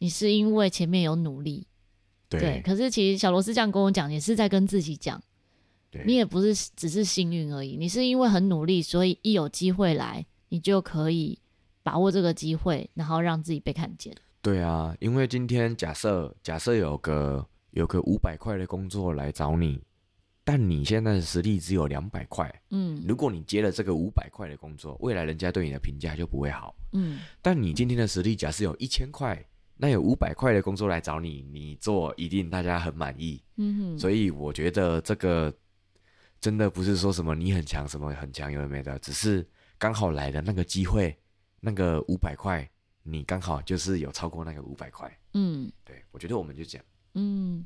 [0.05, 1.65] 你是因为前面有努力。
[2.29, 2.61] 对”对。
[2.63, 5.19] 可是其实小罗斯这样跟我讲，也是在跟自己讲。
[6.05, 11.39] 你也不是只是幸运而已，你是因为很努力，所以一有机会来，你就可以
[11.81, 14.15] 把握这个机会，然后让自己被看见。
[14.41, 17.45] 对啊，因为今天假设假设有个。
[17.71, 19.83] 有个五百块的工作来找你，
[20.45, 22.49] 但你现在的实力只有两百块。
[22.69, 26.73] 嗯，如果你接了这个五百块的工作，未来人家对你的评价就不会好。
[26.93, 29.45] 嗯，但你今天的实力假设有一千块，
[29.77, 33.41] 那有五百块的工作来找你，你做一定大家很满意。
[33.57, 35.53] 嗯哼，所以我觉得这个
[36.39, 39.45] 真的不是说什么你很强，什么很强，有的没的，只是
[39.77, 41.17] 刚好来的那个机会，
[41.59, 42.69] 那个五百块，
[43.03, 45.11] 你刚好就是有超过那个五百块。
[45.33, 46.85] 嗯，对，我觉得我们就这样。
[47.15, 47.65] 嗯，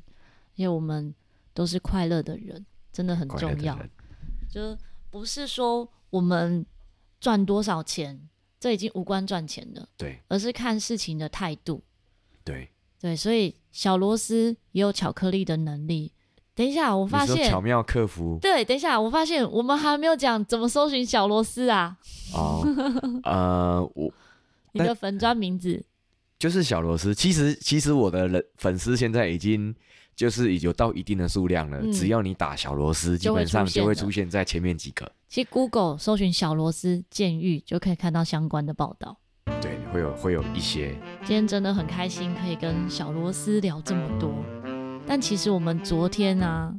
[0.56, 1.14] 因为我们
[1.54, 3.78] 都是快乐的人，真的很重要。
[4.48, 4.76] 就
[5.10, 6.66] 不是说我们
[7.20, 9.88] 赚多少钱，这已经无关赚钱了。
[9.96, 11.80] 对，而是看事情的态度。
[12.44, 12.68] 对
[13.00, 16.12] 对，所以小螺丝也有巧克力的能力。
[16.54, 18.38] 等一下，我发现巧妙克服。
[18.42, 21.96] 对，等一下，我发现我们还没有讲怎么搜寻小螺丝啊。
[22.34, 22.62] 哦，
[23.24, 24.12] 呃，我
[24.72, 25.82] 你的粉砖名字。
[26.38, 29.74] 就是小螺丝，其实其实我的人粉丝现在已经
[30.16, 31.78] 就是已经有到一定的数量了。
[31.82, 35.10] 嗯、只要你打小螺丝，基本上就会出现在前面几个。
[35.28, 39.18] 其实 Google 搜寻小螺丝监狱就可以看到相关的报道。
[39.60, 40.94] 对，会有会有一些。
[41.24, 44.30] 今天真的很开心可以跟小螺丝聊这么多，
[45.06, 46.72] 但其实我们昨天啊，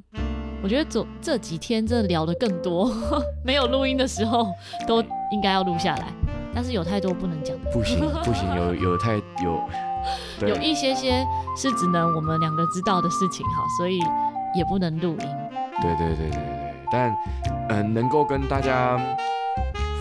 [0.64, 2.92] 我觉得昨这几天真的聊的更多，
[3.44, 4.48] 没有录音的时候
[4.88, 5.02] 都
[5.32, 6.08] 应该要录下来。
[6.54, 9.62] 但是有太多不能讲的，不行不行，有有太有，
[10.48, 14.00] 有一些些是只能我们两个知道的事情哈，所以
[14.54, 15.28] 也不能录音。
[15.82, 17.10] 对对对对对，但
[17.70, 19.00] 嗯、呃，能够跟大家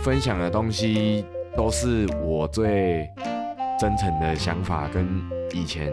[0.02, 1.24] 分享的东西，
[1.60, 3.06] 都是我最
[3.78, 5.06] 真诚的想法，跟
[5.52, 5.92] 以前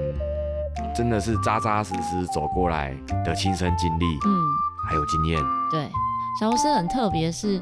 [0.95, 2.95] 真的是扎扎实实走过来
[3.25, 4.31] 的亲身经历，嗯，
[4.87, 5.37] 还有经验。
[5.69, 5.89] 对，
[6.39, 7.61] 小螺丝很特别是。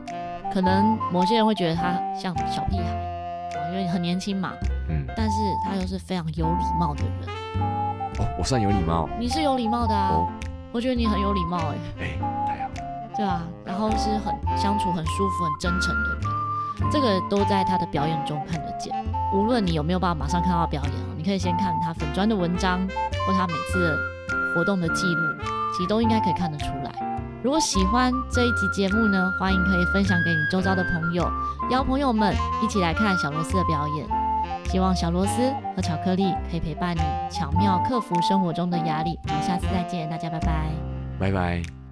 [0.53, 4.51] 可能某些人会觉得他像小屁孩，因为很年轻嘛。
[4.87, 5.03] 嗯。
[5.17, 7.35] 但是他又是非常有礼貌的人。
[8.19, 9.09] 哦，我算有礼貌。
[9.19, 10.09] 你是有礼貌的啊。
[10.11, 10.27] 哦。
[10.71, 11.75] 我觉得你很有礼貌哎。
[12.01, 12.69] 哎，太好。
[13.17, 16.34] 对啊，然后是很相处很舒服、很真诚的人，
[16.91, 18.93] 这个都在他的表演中看得见。
[19.33, 22.79] 无论你有没有办法马上看到表演哦，你可以先看他粉砖的文章
[23.27, 23.97] 或他每次
[24.53, 25.21] 活动的记录，
[25.75, 26.91] 其实都应该可以看得出来。
[27.43, 31.29] 如果喜欢这一集节目呢，欢迎可以分享给你周遭的朋友，
[31.69, 34.07] 邀朋友们一起来看小螺丝的表演。
[34.65, 39.17] 希望小螺丝和巧克力可以陪伴你，巧妙克服生活中的压力。
[39.27, 40.71] 我们下次再见，大家拜拜，
[41.19, 41.84] 拜拜。